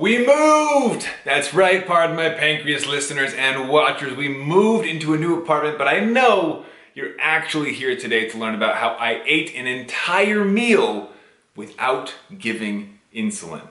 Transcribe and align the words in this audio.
We 0.00 0.26
moved! 0.26 1.06
That's 1.26 1.52
right, 1.52 1.86
pardon 1.86 2.16
my 2.16 2.30
pancreas 2.30 2.86
listeners 2.86 3.34
and 3.34 3.68
watchers. 3.68 4.16
We 4.16 4.28
moved 4.28 4.86
into 4.86 5.12
a 5.12 5.18
new 5.18 5.42
apartment, 5.42 5.76
but 5.76 5.88
I 5.88 6.00
know 6.00 6.64
you're 6.94 7.10
actually 7.20 7.74
here 7.74 7.94
today 7.94 8.26
to 8.30 8.38
learn 8.38 8.54
about 8.54 8.76
how 8.76 8.96
I 8.98 9.20
ate 9.26 9.54
an 9.54 9.66
entire 9.66 10.42
meal 10.42 11.10
without 11.54 12.14
giving 12.38 12.98
insulin. 13.14 13.68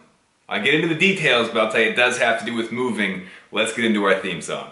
I'll 0.48 0.62
get 0.62 0.76
into 0.76 0.88
the 0.88 0.94
details, 0.94 1.48
but 1.48 1.66
I'll 1.66 1.72
tell 1.72 1.82
you 1.82 1.90
it 1.90 1.96
does 1.96 2.20
have 2.20 2.40
to 2.42 2.46
do 2.46 2.54
with 2.54 2.72
moving. 2.72 3.26
Let's 3.52 3.74
get 3.74 3.86
into 3.86 4.04
our 4.04 4.20
theme 4.20 4.44
song. 4.44 4.72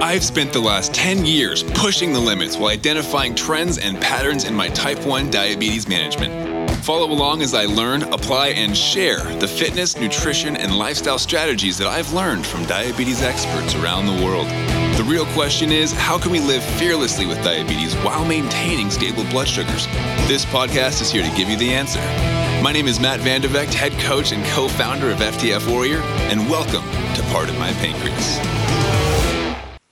I've 0.00 0.24
spent 0.24 0.54
the 0.54 0.60
last 0.60 0.94
10 0.94 1.26
years 1.26 1.64
pushing 1.74 2.14
the 2.14 2.20
limits 2.20 2.56
while 2.56 2.70
identifying 2.70 3.34
trends 3.34 3.76
and 3.76 4.00
patterns 4.00 4.44
in 4.44 4.54
my 4.54 4.70
type 4.70 5.04
1 5.04 5.30
diabetes 5.30 5.86
management. 5.86 6.45
Follow 6.86 7.10
along 7.10 7.42
as 7.42 7.52
I 7.52 7.64
learn, 7.64 8.04
apply, 8.04 8.50
and 8.50 8.76
share 8.76 9.18
the 9.40 9.48
fitness, 9.48 9.96
nutrition, 9.96 10.56
and 10.56 10.78
lifestyle 10.78 11.18
strategies 11.18 11.76
that 11.78 11.88
I've 11.88 12.12
learned 12.12 12.46
from 12.46 12.64
diabetes 12.66 13.22
experts 13.22 13.74
around 13.74 14.06
the 14.06 14.24
world. 14.24 14.46
The 14.96 15.04
real 15.04 15.26
question 15.34 15.72
is 15.72 15.90
how 15.90 16.16
can 16.16 16.30
we 16.30 16.38
live 16.38 16.62
fearlessly 16.62 17.26
with 17.26 17.42
diabetes 17.42 17.96
while 18.04 18.24
maintaining 18.24 18.92
stable 18.92 19.24
blood 19.24 19.48
sugars? 19.48 19.88
This 20.28 20.44
podcast 20.44 21.02
is 21.02 21.10
here 21.10 21.28
to 21.28 21.36
give 21.36 21.48
you 21.48 21.56
the 21.56 21.74
answer. 21.74 21.98
My 22.62 22.70
name 22.70 22.86
is 22.86 23.00
Matt 23.00 23.18
Vande 23.18 23.48
Vegte, 23.48 23.74
head 23.74 23.92
coach 24.04 24.30
and 24.30 24.46
co 24.46 24.68
founder 24.68 25.10
of 25.10 25.18
FTF 25.18 25.68
Warrior, 25.68 26.02
and 26.30 26.48
welcome 26.48 26.84
to 27.16 27.22
Pardon 27.32 27.58
My 27.58 27.72
Pancreas. 27.72 28.38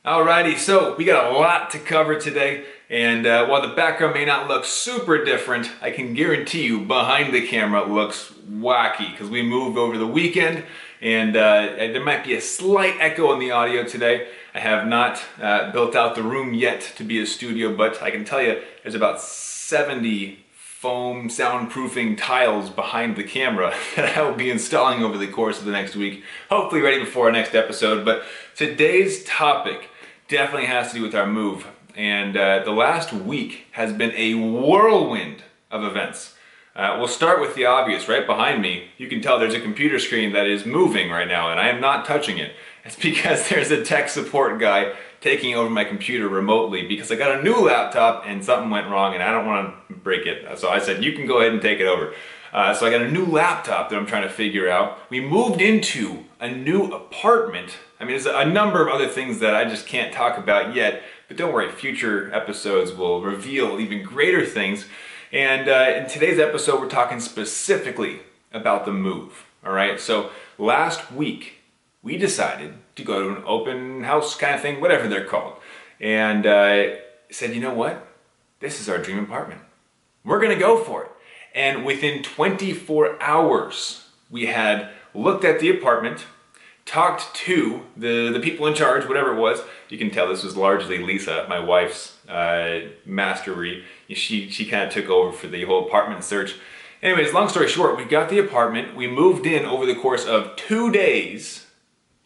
Alrighty, 0.07 0.59
so 0.59 0.95
we 0.95 1.05
got 1.05 1.33
a 1.33 1.37
lot 1.37 1.71
to 1.71 1.81
cover 1.81 2.21
today. 2.21 2.65
And 2.95 3.27
uh, 3.27 3.47
while 3.47 3.61
the 3.61 3.75
background 3.75 4.15
may 4.15 4.25
not 4.25 4.47
look 4.47 4.65
super 4.65 5.25
different, 5.25 5.69
I 5.83 5.91
can 5.91 6.15
guarantee 6.15 6.63
you 6.63 6.79
behind 6.79 7.35
the 7.35 7.45
camera 7.45 7.85
looks 7.93 8.33
wacky 8.49 9.11
because 9.11 9.29
we 9.29 9.43
moved 9.43 9.77
over 9.77 9.99
the 9.99 10.07
weekend 10.07 10.63
and, 11.01 11.37
uh, 11.37 11.75
there 11.77 12.05
might 12.05 12.23
be 12.23 12.35
a 12.35 12.41
slight 12.41 12.95
echo 13.01 13.33
in 13.33 13.41
the 13.41 13.51
audio 13.51 13.83
today. 13.83 14.29
I 14.55 14.61
have 14.61 14.87
not 14.87 15.21
uh, 15.43 15.73
built 15.73 15.97
out 15.97 16.15
the 16.15 16.23
room 16.23 16.55
yet 16.55 16.83
to 16.95 17.03
be 17.03 17.21
a 17.21 17.27
studio, 17.27 17.75
but 17.75 18.01
I 18.01 18.13
can 18.13 18.25
tell 18.25 18.41
you 18.41 18.63
there's 18.85 18.95
about 18.95 19.21
70 19.21 20.45
foam 20.55 21.29
soundproofing 21.29 22.17
tiles 22.17 22.71
behind 22.71 23.17
the 23.17 23.25
camera 23.25 23.75
that 23.97 24.17
I 24.17 24.23
will 24.23 24.37
be 24.37 24.51
installing 24.51 25.03
over 25.03 25.19
the 25.19 25.27
course 25.27 25.59
of 25.59 25.65
the 25.65 25.73
next 25.73 25.97
week, 25.97 26.23
hopefully 26.49 26.81
ready 26.81 27.01
before 27.01 27.27
our 27.27 27.33
next 27.33 27.57
episode. 27.57 28.05
But 28.05 28.23
today's 28.55 29.25
topic 29.25 29.89
definitely 30.29 30.69
has 30.69 30.93
to 30.93 30.99
do 30.99 31.03
with 31.03 31.17
our 31.17 31.27
move 31.27 31.67
and 31.97 32.37
uh, 32.37 32.63
the 32.65 32.73
last 32.73 33.13
week 33.13 33.67
has 33.73 33.93
been 33.93 34.13
a 34.13 34.35
whirlwind 34.35 35.43
of 35.71 35.85
events. 35.85 36.35
Uh, 36.77 36.97
we'll 36.99 37.09
start 37.09 37.41
with 37.41 37.55
the 37.55 37.67
obvious. 37.67 38.09
Right 38.09 38.27
behind 38.27 38.61
me, 38.61 38.89
you 38.99 39.09
can 39.09 39.21
tell 39.21 39.39
there's 39.39 39.55
a 39.55 39.61
computer 39.61 39.99
screen 39.99 40.33
that 40.33 40.47
is 40.47 40.67
moving 40.67 41.11
right 41.11 41.29
now, 41.29 41.51
and 41.51 41.61
I 41.61 41.69
am 41.69 41.81
not 41.81 42.05
touching 42.05 42.39
it. 42.39 42.53
It's 42.85 42.97
because 43.01 43.49
there's 43.49 43.71
a 43.71 43.85
tech 43.85 44.09
support 44.09 44.61
guy 44.61 44.95
taking 45.21 45.55
over 45.55 45.71
my 45.71 45.85
computer 45.85 46.29
remotely 46.29 46.87
because 46.87 47.11
I 47.11 47.17
got 47.17 47.39
a 47.39 47.43
new 47.43 47.57
laptop 47.57 48.25
and 48.27 48.45
something 48.45 48.69
went 48.69 48.91
wrong 48.91 49.15
and 49.15 49.23
I 49.23 49.33
don't 49.33 49.47
want 49.47 49.75
to 49.89 49.95
break 49.95 50.27
it. 50.27 50.59
So 50.59 50.69
I 50.69 50.81
said, 50.81 51.03
you 51.03 51.15
can 51.15 51.27
go 51.27 51.39
ahead 51.41 51.53
and 51.53 51.63
take 51.63 51.81
it 51.81 51.87
over. 51.87 52.13
Uh, 52.53 52.75
so 52.75 52.87
I 52.87 52.91
got 52.91 53.01
a 53.01 53.11
new 53.11 53.25
laptop 53.25 53.89
that 53.89 53.97
I'm 53.97 54.05
trying 54.05 54.23
to 54.25 54.29
figure 54.29 54.69
out. 54.69 54.99
We 55.11 55.21
moved 55.21 55.63
into 55.63 56.25
a 56.39 56.49
new 56.49 56.93
apartment. 56.93 57.79
I 57.99 58.05
mean, 58.05 58.13
there's 58.13 58.27
a 58.27 58.45
number 58.45 58.87
of 58.87 58.95
other 58.95 59.09
things 59.09 59.41
that 59.41 59.55
I 59.55 59.65
just 59.65 59.87
can't 59.87 60.13
talk 60.13 60.37
about 60.37 60.75
yet. 60.75 61.03
But 61.29 61.37
don't 61.37 61.53
worry, 61.53 61.71
future 61.71 62.33
episodes 62.35 62.93
will 62.93 63.23
reveal 63.23 63.81
even 63.81 64.03
greater 64.03 64.45
things. 64.45 64.87
And 65.33 65.69
uh, 65.69 65.97
in 65.97 66.07
today's 66.09 66.39
episode, 66.39 66.81
we're 66.81 66.89
talking 66.89 67.19
specifically 67.19 68.21
about 68.53 68.85
the 68.85 68.93
move. 68.93 69.47
All 69.65 69.73
right, 69.73 69.99
so 69.99 70.31
last 70.59 71.11
week 71.11 71.55
we 72.03 72.19
decided 72.19 72.75
to 72.97 73.03
go 73.03 73.23
to 73.23 73.37
an 73.37 73.43
open 73.47 74.05
house 74.05 74.37
kind 74.37 74.55
of 74.55 74.61
thing, 74.61 74.81
whatever 74.81 75.09
they're 75.09 75.25
called, 75.25 75.55
and 76.01 76.47
uh, 76.47 76.97
said, 77.31 77.55
you 77.55 77.61
know 77.61 77.73
what? 77.73 78.07
This 78.61 78.81
is 78.81 78.89
our 78.89 78.99
dream 78.99 79.19
apartment. 79.19 79.63
We're 80.25 80.41
gonna 80.41 80.59
go 80.59 80.83
for 80.85 81.05
it. 81.05 81.11
And 81.55 81.85
within 81.85 82.23
24 82.23 83.23
hours, 83.23 84.09
we 84.31 84.47
had 84.47 84.91
looked 85.15 85.45
at 85.45 85.61
the 85.61 85.71
apartment, 85.71 86.27
talked 86.87 87.35
to 87.35 87.83
the, 87.97 88.31
the 88.31 88.41
people 88.41 88.67
in 88.67 88.75
charge, 88.75 89.07
whatever 89.07 89.35
it 89.35 89.39
was. 89.39 89.61
You 89.89 89.99
can 89.99 90.11
tell 90.11 90.29
this 90.29 90.45
was 90.45 90.57
largely 90.57 90.99
Lisa, 90.99 91.47
my 91.49 91.59
wife's 91.59 92.17
uh, 92.29 92.89
mastery. 93.07 93.85
She, 94.09 94.51
she 94.51 94.67
kind 94.67 94.85
of 94.85 94.93
took 94.93 95.09
over 95.09 95.33
for 95.33 95.47
the 95.47 95.65
whole 95.65 95.87
apartment 95.87 96.25
search. 96.25 96.57
Anyways, 97.03 97.33
long 97.33 97.49
story 97.49 97.69
short, 97.69 97.97
we 97.97 98.05
got 98.05 98.29
the 98.29 98.39
apartment. 98.39 98.97
We 98.97 99.07
moved 99.07 99.47
in 99.47 99.65
over 99.67 99.85
the 99.87 99.95
course 99.95 100.25
of 100.25 100.57
two 100.57 100.91
days, 100.91 101.67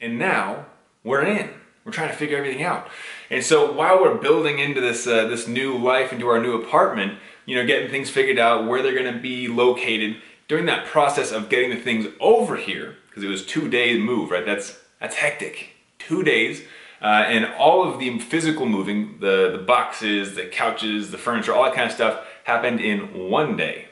and 0.00 0.18
now 0.18 0.66
we're 1.02 1.24
in. 1.24 1.50
We're 1.84 1.92
trying 1.92 2.10
to 2.10 2.16
figure 2.16 2.36
everything 2.36 2.62
out. 2.62 2.88
And 3.30 3.42
so 3.42 3.72
while 3.72 4.00
we're 4.00 4.18
building 4.18 4.58
into 4.58 4.80
this 4.80 5.06
uh, 5.06 5.26
this 5.26 5.48
new 5.48 5.76
life, 5.76 6.12
into 6.12 6.28
our 6.28 6.40
new 6.40 6.60
apartment, 6.60 7.18
you 7.46 7.56
know, 7.56 7.66
getting 7.66 7.90
things 7.90 8.10
figured 8.10 8.38
out, 8.38 8.66
where 8.66 8.82
they're 8.82 9.02
to 9.02 9.18
be 9.18 9.48
located, 9.48 10.16
during 10.48 10.66
that 10.66 10.86
process 10.86 11.32
of 11.32 11.48
getting 11.48 11.70
the 11.70 11.76
things 11.76 12.06
over 12.20 12.56
here, 12.56 12.96
because 13.18 13.28
it 13.28 13.30
was 13.30 13.44
two 13.44 13.68
days 13.68 13.98
move, 14.00 14.30
right? 14.30 14.46
That's 14.46 14.78
that's 15.00 15.16
hectic. 15.16 15.70
Two 15.98 16.22
days. 16.22 16.62
Uh, 17.00 17.24
and 17.26 17.46
all 17.58 17.88
of 17.88 18.00
the 18.00 18.18
physical 18.18 18.66
moving, 18.66 19.20
the, 19.20 19.50
the 19.52 19.58
boxes, 19.64 20.34
the 20.34 20.46
couches, 20.46 21.12
the 21.12 21.18
furniture, 21.18 21.52
all 21.52 21.62
that 21.62 21.74
kind 21.74 21.86
of 21.86 21.92
stuff 21.92 22.26
happened 22.42 22.80
in 22.80 23.30
one 23.30 23.56
day. 23.56 23.86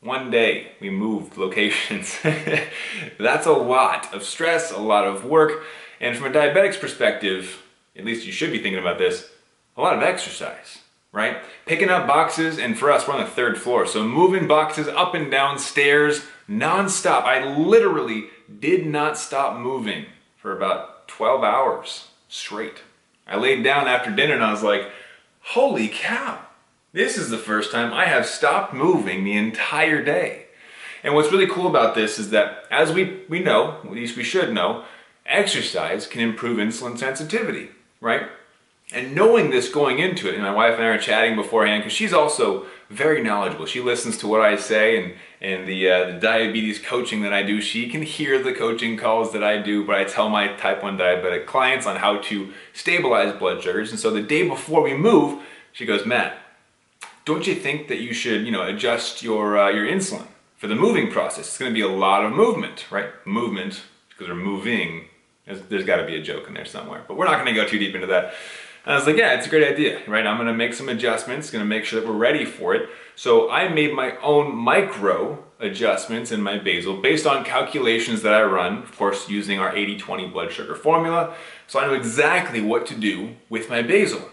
One 0.00 0.30
day 0.30 0.72
we 0.80 0.90
moved 0.90 1.36
locations. 1.36 2.18
That's 3.18 3.46
a 3.46 3.52
lot 3.52 4.12
of 4.12 4.24
stress, 4.24 4.72
a 4.72 4.78
lot 4.78 5.06
of 5.06 5.24
work, 5.24 5.62
and 6.00 6.16
from 6.16 6.26
a 6.26 6.32
diabetic's 6.32 6.76
perspective, 6.76 7.62
at 7.96 8.04
least 8.04 8.26
you 8.26 8.32
should 8.32 8.50
be 8.50 8.60
thinking 8.60 8.80
about 8.80 8.98
this, 8.98 9.30
a 9.76 9.80
lot 9.80 9.96
of 9.96 10.02
exercise 10.02 10.78
right? 11.12 11.36
Picking 11.66 11.90
up 11.90 12.06
boxes, 12.06 12.58
and 12.58 12.78
for 12.78 12.90
us, 12.90 13.06
we're 13.06 13.14
on 13.14 13.20
the 13.20 13.26
third 13.26 13.60
floor, 13.60 13.86
so 13.86 14.02
moving 14.02 14.48
boxes 14.48 14.88
up 14.88 15.14
and 15.14 15.30
down 15.30 15.58
stairs 15.58 16.24
nonstop. 16.58 17.22
I 17.22 17.56
literally 17.56 18.26
did 18.60 18.86
not 18.86 19.18
stop 19.18 19.58
moving 19.58 20.06
for 20.36 20.56
about 20.56 21.08
12 21.08 21.42
hours 21.42 22.08
straight. 22.28 22.82
I 23.26 23.36
laid 23.36 23.62
down 23.62 23.86
after 23.86 24.10
dinner 24.10 24.34
and 24.34 24.44
I 24.44 24.52
was 24.52 24.62
like, 24.62 24.90
holy 25.40 25.88
cow, 25.88 26.38
this 26.92 27.16
is 27.16 27.30
the 27.30 27.38
first 27.38 27.72
time 27.72 27.92
I 27.92 28.06
have 28.06 28.26
stopped 28.26 28.74
moving 28.74 29.24
the 29.24 29.36
entire 29.36 30.04
day. 30.04 30.46
And 31.02 31.14
what's 31.14 31.32
really 31.32 31.46
cool 31.46 31.66
about 31.66 31.94
this 31.94 32.18
is 32.18 32.30
that, 32.30 32.64
as 32.70 32.92
we, 32.92 33.22
we 33.28 33.40
know, 33.40 33.78
at 33.84 33.90
least 33.90 34.16
we 34.16 34.22
should 34.22 34.52
know, 34.52 34.84
exercise 35.26 36.06
can 36.06 36.20
improve 36.20 36.58
insulin 36.58 36.98
sensitivity, 36.98 37.70
right? 38.00 38.28
And 38.92 39.14
knowing 39.14 39.50
this 39.50 39.68
going 39.68 39.98
into 39.98 40.28
it, 40.28 40.34
and 40.34 40.42
my 40.42 40.52
wife 40.52 40.74
and 40.74 40.84
I 40.84 40.88
are 40.88 40.98
chatting 40.98 41.34
beforehand 41.34 41.82
because 41.82 41.96
she's 41.96 42.12
also 42.12 42.66
very 42.90 43.22
knowledgeable. 43.22 43.66
She 43.66 43.80
listens 43.80 44.18
to 44.18 44.28
what 44.28 44.42
I 44.42 44.56
say 44.56 45.02
and, 45.02 45.14
and 45.42 45.66
the, 45.66 45.90
uh, 45.90 46.06
the 46.06 46.12
diabetes 46.20 46.78
coaching 46.78 47.22
that 47.22 47.32
I 47.32 47.42
do. 47.42 47.60
She 47.60 47.88
can 47.88 48.02
hear 48.02 48.40
the 48.40 48.54
coaching 48.54 48.96
calls 48.96 49.32
that 49.32 49.42
I 49.42 49.58
do, 49.58 49.84
but 49.84 49.96
I 49.96 50.04
tell 50.04 50.28
my 50.28 50.46
type 50.54 50.84
1 50.84 50.96
diabetic 50.96 51.46
clients 51.46 51.84
on 51.84 51.96
how 51.96 52.18
to 52.18 52.52
stabilize 52.72 53.36
blood 53.36 53.60
sugars. 53.60 53.90
And 53.90 53.98
so 53.98 54.10
the 54.10 54.22
day 54.22 54.48
before 54.48 54.82
we 54.82 54.94
move, 54.94 55.42
she 55.72 55.84
goes, 55.84 56.06
Matt, 56.06 56.38
don't 57.24 57.44
you 57.44 57.56
think 57.56 57.88
that 57.88 57.98
you 57.98 58.14
should, 58.14 58.46
you 58.46 58.52
know, 58.52 58.62
adjust 58.62 59.24
your, 59.24 59.58
uh, 59.58 59.68
your 59.68 59.84
insulin 59.84 60.28
for 60.56 60.68
the 60.68 60.76
moving 60.76 61.10
process? 61.10 61.48
It's 61.48 61.58
going 61.58 61.72
to 61.72 61.74
be 61.74 61.80
a 61.80 61.88
lot 61.88 62.24
of 62.24 62.30
movement, 62.30 62.86
right? 62.88 63.10
Movement, 63.26 63.82
because 64.10 64.28
we're 64.28 64.36
moving. 64.36 65.06
there's, 65.44 65.60
there's 65.62 65.84
got 65.84 65.96
to 65.96 66.06
be 66.06 66.14
a 66.14 66.22
joke 66.22 66.46
in 66.46 66.54
there 66.54 66.64
somewhere, 66.64 67.04
but 67.08 67.16
we're 67.16 67.26
not 67.26 67.34
going 67.34 67.52
to 67.52 67.60
go 67.60 67.66
too 67.66 67.80
deep 67.80 67.96
into 67.96 68.06
that. 68.06 68.34
And 68.84 68.94
I 68.94 68.96
was 68.96 69.06
like, 69.06 69.16
yeah, 69.16 69.34
it's 69.34 69.46
a 69.46 69.50
great 69.50 69.70
idea, 69.70 70.02
right? 70.08 70.26
I'm 70.26 70.36
gonna 70.36 70.52
make 70.52 70.74
some 70.74 70.88
adjustments, 70.88 71.50
gonna 71.50 71.64
make 71.64 71.84
sure 71.84 72.00
that 72.00 72.08
we're 72.08 72.16
ready 72.16 72.44
for 72.44 72.74
it. 72.74 72.88
So 73.14 73.50
I 73.50 73.68
made 73.68 73.94
my 73.94 74.16
own 74.18 74.56
micro 74.56 75.44
adjustments 75.60 76.32
in 76.32 76.42
my 76.42 76.58
basal 76.58 76.96
based 77.00 77.26
on 77.26 77.44
calculations 77.44 78.22
that 78.22 78.34
I 78.34 78.42
run, 78.42 78.78
of 78.78 78.96
course, 78.96 79.28
using 79.28 79.60
our 79.60 79.72
80-20 79.72 80.32
blood 80.32 80.52
sugar 80.52 80.74
formula. 80.74 81.34
So 81.68 81.78
I 81.78 81.86
know 81.86 81.94
exactly 81.94 82.60
what 82.60 82.86
to 82.86 82.94
do 82.94 83.36
with 83.48 83.70
my 83.70 83.82
basal. 83.82 84.28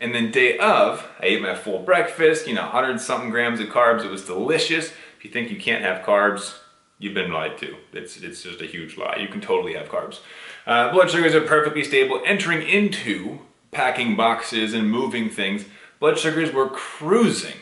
And 0.00 0.14
then 0.14 0.30
day 0.30 0.58
of, 0.58 1.06
I 1.20 1.26
ate 1.26 1.42
my 1.42 1.54
full 1.54 1.80
breakfast, 1.80 2.48
you 2.48 2.54
know, 2.54 2.62
100 2.62 3.00
something 3.00 3.30
grams 3.30 3.60
of 3.60 3.68
carbs. 3.68 4.04
It 4.04 4.10
was 4.10 4.24
delicious. 4.24 4.90
If 5.16 5.24
you 5.24 5.30
think 5.30 5.50
you 5.50 5.60
can't 5.60 5.84
have 5.84 6.04
carbs, 6.04 6.56
you've 6.98 7.14
been 7.14 7.30
lied 7.30 7.58
to. 7.58 7.76
It's, 7.92 8.16
it's 8.16 8.42
just 8.42 8.62
a 8.62 8.66
huge 8.66 8.96
lie. 8.96 9.18
You 9.20 9.28
can 9.28 9.40
totally 9.40 9.74
have 9.74 9.88
carbs. 9.88 10.20
Uh, 10.66 10.90
blood 10.90 11.10
sugars 11.10 11.34
are 11.34 11.42
perfectly 11.42 11.84
stable. 11.84 12.20
Entering 12.24 12.66
into 12.66 13.40
packing 13.72 14.14
boxes 14.14 14.74
and 14.74 14.90
moving 14.90 15.28
things, 15.28 15.64
blood 15.98 16.18
sugars 16.18 16.52
were 16.52 16.68
cruising 16.68 17.56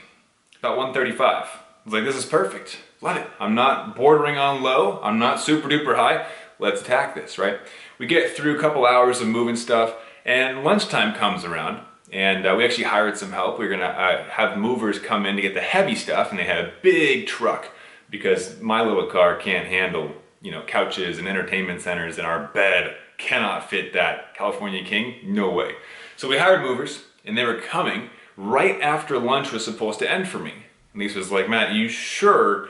about 0.59 0.77
135. 0.77 1.47
I 1.47 1.59
was 1.85 1.95
like, 1.95 2.05
this 2.05 2.17
is 2.17 2.27
perfect. 2.27 2.79
Love 3.01 3.17
it. 3.17 3.27
I'm 3.39 3.55
not 3.55 3.97
bordering 3.97 4.37
on 4.37 4.62
low. 4.62 5.01
I'm 5.03 5.19
not 5.19 5.41
super 5.41 5.69
duper 5.69 5.97
high. 5.97 6.27
Let's 6.59 6.83
attack 6.83 7.15
this, 7.15 7.39
right? 7.39 7.59
We 7.99 8.07
get 8.07 8.37
through 8.37 8.59
a 8.59 8.61
couple 8.61 8.85
hours 8.85 9.21
of 9.21 9.29
moving 9.29 9.57
stuff 9.57 9.95
and 10.25 10.62
lunchtime 10.62 11.15
comes 11.15 11.45
around 11.45 11.87
and 12.13 12.45
uh, 12.45 12.55
we 12.59 12.65
actually 12.65 12.85
hired 12.85 13.17
some 13.17 13.33
help. 13.33 13.59
We 13.59 13.67
are 13.67 13.71
gonna 13.71 13.85
uh, 13.85 14.25
have 14.31 14.59
movers 14.59 14.99
come 14.99 15.25
in 15.25 15.37
to 15.37 15.43
get 15.43 15.55
the 15.55 15.61
heavy 15.61 15.95
stuff 15.95 16.31
and 16.31 16.39
they 16.39 16.45
had 16.45 16.65
a 16.65 16.73
big 16.83 17.29
truck, 17.29 17.71
because 18.11 18.61
my 18.61 18.83
little 18.83 19.06
car 19.06 19.37
can't 19.37 19.69
handle, 19.69 20.13
you 20.43 20.51
know, 20.51 20.63
couches 20.63 21.19
and 21.19 21.29
entertainment 21.29 21.81
centers 21.81 22.19
and 22.19 22.27
our 22.27 22.49
bed 22.49 22.97
cannot 23.19 23.71
fit 23.71 23.93
that 23.93 24.35
California 24.35 24.83
King. 24.85 25.15
No 25.25 25.51
way. 25.51 25.75
So 26.20 26.28
we 26.28 26.37
hired 26.37 26.61
movers 26.61 27.05
and 27.25 27.38
they 27.38 27.44
were 27.44 27.58
coming 27.58 28.11
right 28.37 28.78
after 28.82 29.19
lunch 29.19 29.52
was 29.52 29.64
supposed 29.64 30.00
to 30.00 30.11
end 30.11 30.28
for 30.28 30.38
me. 30.38 30.52
And 30.93 31.00
Lisa 31.00 31.17
was 31.17 31.32
like, 31.32 31.49
Matt, 31.49 31.72
you 31.72 31.88
sure 31.88 32.69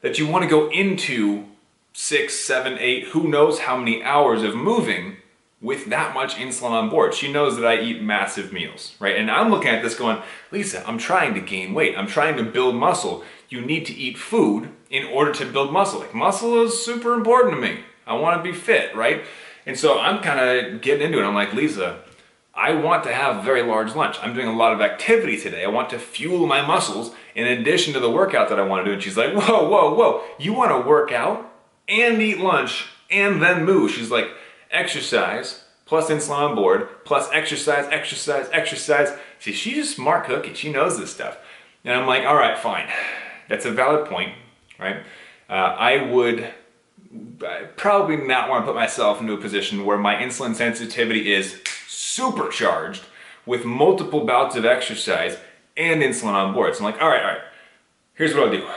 that 0.00 0.18
you 0.18 0.26
want 0.26 0.42
to 0.42 0.50
go 0.50 0.68
into 0.68 1.44
six, 1.92 2.34
seven, 2.34 2.76
eight, 2.80 3.04
who 3.10 3.28
knows 3.28 3.60
how 3.60 3.76
many 3.76 4.02
hours 4.02 4.42
of 4.42 4.56
moving 4.56 5.18
with 5.60 5.90
that 5.90 6.12
much 6.12 6.34
insulin 6.34 6.72
on 6.72 6.90
board. 6.90 7.14
She 7.14 7.32
knows 7.32 7.56
that 7.56 7.64
I 7.64 7.80
eat 7.80 8.02
massive 8.02 8.52
meals, 8.52 8.96
right? 8.98 9.16
And 9.16 9.30
I'm 9.30 9.52
looking 9.52 9.70
at 9.70 9.80
this 9.80 9.94
going, 9.94 10.20
Lisa, 10.50 10.84
I'm 10.84 10.98
trying 10.98 11.34
to 11.34 11.40
gain 11.40 11.74
weight. 11.74 11.96
I'm 11.96 12.08
trying 12.08 12.36
to 12.38 12.42
build 12.42 12.74
muscle. 12.74 13.22
You 13.48 13.60
need 13.60 13.86
to 13.86 13.94
eat 13.94 14.18
food 14.18 14.70
in 14.90 15.04
order 15.04 15.30
to 15.34 15.46
build 15.46 15.72
muscle. 15.72 16.00
Like 16.00 16.16
muscle 16.16 16.60
is 16.64 16.84
super 16.84 17.14
important 17.14 17.54
to 17.54 17.60
me. 17.60 17.84
I 18.08 18.14
want 18.14 18.42
to 18.42 18.42
be 18.42 18.58
fit, 18.58 18.96
right? 18.96 19.22
And 19.66 19.78
so 19.78 20.00
I'm 20.00 20.20
kind 20.20 20.40
of 20.40 20.82
getting 20.82 21.06
into 21.06 21.20
it. 21.20 21.24
I'm 21.24 21.34
like, 21.34 21.54
Lisa, 21.54 22.02
I 22.54 22.74
want 22.74 23.04
to 23.04 23.12
have 23.12 23.38
a 23.38 23.42
very 23.42 23.62
large 23.62 23.94
lunch. 23.94 24.18
I'm 24.22 24.34
doing 24.34 24.46
a 24.46 24.56
lot 24.56 24.72
of 24.72 24.80
activity 24.80 25.38
today. 25.38 25.64
I 25.64 25.68
want 25.68 25.90
to 25.90 25.98
fuel 25.98 26.46
my 26.46 26.64
muscles 26.64 27.14
in 27.34 27.46
addition 27.46 27.94
to 27.94 28.00
the 28.00 28.10
workout 28.10 28.50
that 28.50 28.60
I 28.60 28.62
want 28.62 28.84
to 28.84 28.90
do. 28.90 28.94
And 28.94 29.02
she's 29.02 29.16
like, 29.16 29.32
whoa, 29.32 29.68
whoa, 29.68 29.94
whoa. 29.94 30.22
You 30.38 30.52
want 30.52 30.70
to 30.70 30.88
work 30.88 31.12
out 31.12 31.50
and 31.88 32.20
eat 32.20 32.38
lunch 32.38 32.86
and 33.10 33.42
then 33.42 33.64
move? 33.64 33.90
She's 33.90 34.10
like, 34.10 34.28
exercise 34.70 35.64
plus 35.86 36.10
insulin 36.10 36.50
on 36.50 36.54
board 36.54 36.88
plus 37.04 37.28
exercise, 37.32 37.86
exercise, 37.90 38.48
exercise. 38.52 39.16
See, 39.38 39.52
she's 39.52 39.78
a 39.78 39.86
smart 39.86 40.26
cookie. 40.26 40.54
She 40.54 40.70
knows 40.70 40.98
this 40.98 41.12
stuff. 41.12 41.38
And 41.84 41.94
I'm 41.94 42.06
like, 42.06 42.24
all 42.24 42.36
right, 42.36 42.58
fine. 42.58 42.88
That's 43.48 43.64
a 43.64 43.70
valid 43.70 44.08
point, 44.08 44.34
right? 44.78 45.02
Uh, 45.48 45.52
I 45.52 46.02
would 46.02 46.52
probably 47.76 48.16
not 48.16 48.48
want 48.48 48.62
to 48.62 48.66
put 48.66 48.74
myself 48.74 49.20
into 49.20 49.32
a 49.32 49.38
position 49.38 49.84
where 49.84 49.98
my 49.98 50.14
insulin 50.14 50.54
sensitivity 50.54 51.32
is 51.32 51.60
supercharged 52.14 53.04
with 53.46 53.64
multiple 53.64 54.24
bouts 54.24 54.56
of 54.56 54.64
exercise 54.64 55.38
and 55.76 56.02
insulin 56.02 56.34
on 56.34 56.52
board. 56.52 56.74
So 56.74 56.84
I'm 56.84 56.92
like, 56.92 57.02
all 57.02 57.08
right, 57.08 57.22
all 57.22 57.28
right, 57.30 57.40
here's 58.14 58.34
what 58.34 58.44
I'll 58.44 58.52
do. 58.52 58.68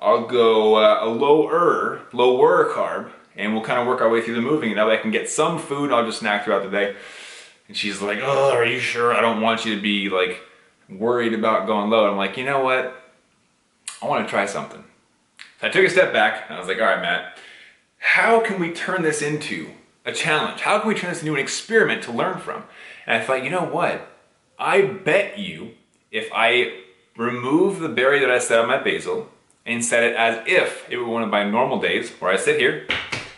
I'll 0.00 0.26
go 0.26 0.76
uh, 0.76 0.98
a 1.02 1.08
lower, 1.08 2.00
lower 2.12 2.68
carb, 2.72 3.10
and 3.36 3.52
we'll 3.52 3.62
kind 3.62 3.80
of 3.80 3.86
work 3.86 4.00
our 4.00 4.08
way 4.08 4.20
through 4.20 4.34
the 4.34 4.40
moving. 4.40 4.70
And 4.70 4.78
that 4.78 4.86
way 4.86 4.98
I 4.98 5.02
can 5.02 5.12
get 5.12 5.28
some 5.28 5.58
food. 5.58 5.92
I'll 5.92 6.04
just 6.04 6.18
snack 6.18 6.44
throughout 6.44 6.64
the 6.64 6.70
day. 6.70 6.96
And 7.68 7.76
she's 7.76 8.02
like, 8.02 8.18
oh, 8.20 8.50
are 8.52 8.64
you 8.64 8.80
sure? 8.80 9.14
I 9.14 9.20
don't 9.20 9.40
want 9.40 9.64
you 9.64 9.76
to 9.76 9.80
be 9.80 10.08
like 10.08 10.40
worried 10.88 11.34
about 11.34 11.66
going 11.66 11.88
low. 11.88 12.10
I'm 12.10 12.16
like, 12.16 12.36
you 12.36 12.44
know 12.44 12.64
what? 12.64 13.00
I 14.02 14.06
want 14.06 14.26
to 14.26 14.30
try 14.30 14.46
something. 14.46 14.82
So 15.60 15.68
I 15.68 15.70
took 15.70 15.86
a 15.86 15.90
step 15.90 16.12
back 16.12 16.46
and 16.48 16.56
I 16.56 16.58
was 16.58 16.68
like, 16.68 16.78
all 16.78 16.86
right, 16.86 17.00
Matt, 17.00 17.38
how 17.98 18.40
can 18.40 18.58
we 18.58 18.72
turn 18.72 19.02
this 19.02 19.22
into 19.22 19.70
a 20.04 20.12
challenge? 20.12 20.60
How 20.60 20.78
can 20.78 20.88
we 20.88 20.94
turn 20.94 21.10
this 21.10 21.20
into 21.20 21.34
an 21.34 21.40
experiment 21.40 22.02
to 22.04 22.12
learn 22.12 22.38
from? 22.38 22.64
And 23.06 23.20
I 23.20 23.24
thought, 23.24 23.44
you 23.44 23.50
know 23.50 23.64
what? 23.64 24.08
I 24.58 24.82
bet 24.82 25.38
you 25.38 25.72
if 26.10 26.28
I 26.32 26.80
remove 27.16 27.80
the 27.80 27.88
berry 27.88 28.20
that 28.20 28.30
I 28.30 28.38
set 28.38 28.58
on 28.58 28.68
my 28.68 28.78
basal 28.78 29.28
and 29.64 29.84
set 29.84 30.02
it 30.02 30.16
as 30.16 30.42
if 30.46 30.88
it 30.90 30.96
were 30.96 31.06
one 31.06 31.22
of 31.22 31.30
my 31.30 31.48
normal 31.48 31.80
days 31.80 32.10
where 32.10 32.32
I 32.32 32.36
sit 32.36 32.58
here 32.58 32.86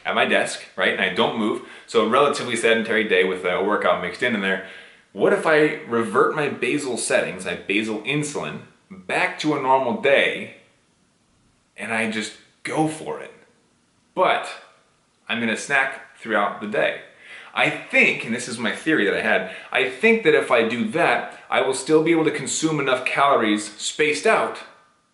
at 0.04 0.14
my 0.14 0.24
desk, 0.24 0.64
right, 0.76 0.92
and 0.92 1.00
I 1.00 1.14
don't 1.14 1.38
move, 1.38 1.62
so 1.86 2.04
a 2.04 2.08
relatively 2.08 2.56
sedentary 2.56 3.04
day 3.04 3.24
with 3.24 3.44
a 3.44 3.62
workout 3.62 4.02
mixed 4.02 4.22
in 4.22 4.34
in 4.34 4.40
there, 4.40 4.66
what 5.12 5.32
if 5.32 5.46
I 5.46 5.80
revert 5.86 6.34
my 6.34 6.48
basal 6.48 6.96
settings, 6.96 7.44
my 7.44 7.54
basal 7.54 8.00
insulin, 8.02 8.62
back 8.90 9.38
to 9.40 9.54
a 9.54 9.62
normal 9.62 10.00
day 10.00 10.56
and 11.76 11.92
I 11.92 12.10
just 12.10 12.34
go 12.62 12.88
for 12.88 13.20
it? 13.20 13.32
But 14.14 14.48
I'm 15.28 15.40
gonna 15.40 15.56
snack 15.56 16.03
throughout 16.24 16.62
the 16.62 16.66
day. 16.66 17.02
I 17.52 17.68
think, 17.68 18.24
and 18.24 18.34
this 18.34 18.48
is 18.48 18.58
my 18.58 18.74
theory 18.74 19.04
that 19.04 19.14
I 19.14 19.20
had, 19.20 19.54
I 19.70 19.90
think 19.90 20.24
that 20.24 20.34
if 20.34 20.50
I 20.50 20.66
do 20.66 20.88
that, 20.88 21.38
I 21.50 21.60
will 21.60 21.74
still 21.74 22.02
be 22.02 22.10
able 22.10 22.24
to 22.24 22.30
consume 22.30 22.80
enough 22.80 23.04
calories 23.04 23.72
spaced 23.76 24.26
out 24.26 24.58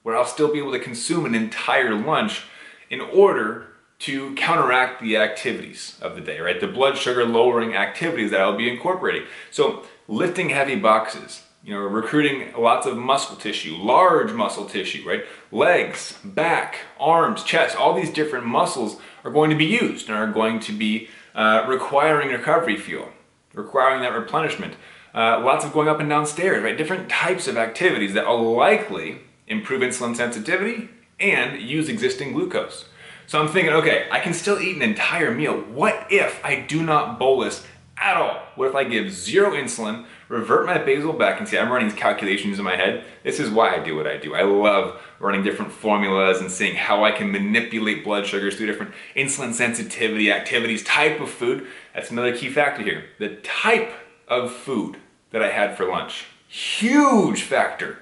where 0.05 0.17
I'll 0.17 0.25
still 0.25 0.51
be 0.51 0.61
able 0.61 0.73
to 0.73 0.79
consume 0.79 1.27
an 1.27 1.35
entire 1.35 1.95
lunch 1.95 2.45
in 2.89 3.01
order 3.01 3.67
to 3.99 4.35
counteract 4.37 5.03
the 5.03 5.17
activities 5.17 5.99
of 6.01 6.15
the 6.15 6.23
day, 6.23 6.41
right? 6.41 6.61
The 6.61 6.69
blood 6.69 6.97
sugar 6.97 7.27
lowering 7.27 7.75
activities 7.75 8.31
that 8.31 8.41
I'll 8.41 8.57
be 8.57 8.71
incorporating. 8.71 9.25
So 9.51 9.85
lifting 10.09 10.49
heavy 10.49 10.77
boxes, 10.77 11.43
you 11.63 11.75
know, 11.75 11.81
recruiting 11.81 12.55
lots 12.57 12.87
of 12.87 12.97
muscle 12.97 13.37
tissue, 13.37 13.77
large 13.77 14.33
muscle 14.33 14.65
tissue, 14.65 15.07
right? 15.07 15.25
Legs, 15.51 16.17
back, 16.25 16.77
arms, 16.99 17.43
chest, 17.43 17.77
all 17.77 17.95
these 17.95 18.11
different 18.11 18.47
muscles 18.47 18.97
are 19.25 19.31
going 19.31 19.51
to 19.51 19.57
be 19.57 19.67
used 19.67 20.09
and 20.09 20.17
are 20.17 20.27
going 20.27 20.61
to 20.61 20.73
be 20.73 21.09
uh, 21.35 21.65
requiring 21.69 22.29
recovery 22.29 22.77
fuel, 22.77 23.09
requiring 23.55 24.03
that 24.03 24.15
replenishment. 24.15 24.75
Uh, 25.15 25.41
lots 25.41 25.65
of 25.65 25.73
going 25.73 25.89
up 25.89 26.01
and 26.01 26.09
down 26.09 26.25
stairs, 26.27 26.63
right? 26.63 26.77
Different 26.77 27.09
types 27.09 27.49
of 27.49 27.57
activities 27.57 28.15
that 28.15 28.27
will 28.27 28.57
likely 28.57 29.19
improve 29.47 29.83
insulin 29.83 30.17
sensitivity 30.17 30.89
and 31.19 31.61
use 31.61 31.89
existing 31.89 32.33
glucose. 32.33 32.87
So 33.27 33.41
I'm 33.41 33.49
thinking, 33.49 33.73
okay, 33.75 34.09
I 34.11 34.21
can 34.21 34.35
still 34.35 34.61
eat 34.61 34.77
an 34.77 34.83
entire 34.83 35.33
meal. 35.33 35.55
What 35.55 36.07
if 36.11 36.45
I 36.45 36.61
do 36.61 36.83
not 36.83 37.19
bolus 37.19 37.67
at 38.01 38.17
all? 38.17 38.43
What 38.57 38.69
if 38.69 38.75
I 38.75 38.85
give 38.85 39.13
zero 39.13 39.53
insulin, 39.53 40.07
revert 40.29 40.67
my 40.67 40.79
basal 40.79 41.13
back, 41.13 41.39
and 41.39 41.49
see, 41.49 41.59
I'm 41.59 41.71
running 41.71 41.91
calculations 41.91 42.59
in 42.59 42.65
my 42.65 42.77
head. 42.77 43.05
This 43.23 43.39
is 43.39 43.51
why 43.51 43.75
I 43.75 43.79
do 43.85 43.97
what 43.97 44.07
I 44.07 44.17
do. 44.17 44.35
I 44.35 44.43
love 44.43 45.01
running 45.19 45.43
different 45.43 45.73
formulas 45.73 46.41
and 46.41 46.51
seeing 46.51 46.77
how 46.77 47.05
I 47.05 47.13
can 47.13 47.31
manipulate 47.31 48.05
blood 48.05 48.27
sugars 48.27 48.57
through 48.57 48.67
different 48.67 48.95
insulin 49.15 49.53
sensitivity 49.53 50.33
activities, 50.33 50.83
type 50.83 51.21
of 51.21 51.31
food. 51.31 51.67
That's 51.95 52.11
another 52.11 52.37
key 52.37 52.49
factor 52.49 52.83
here. 52.83 53.05
The 53.19 53.37
type 53.37 53.93
of 54.27 54.53
food 54.53 54.97
that 55.31 55.43
I 55.43 55.51
had 55.51 55.77
for 55.77 55.87
lunch. 55.87 56.27
Huge 56.49 57.43
factor 57.43 57.99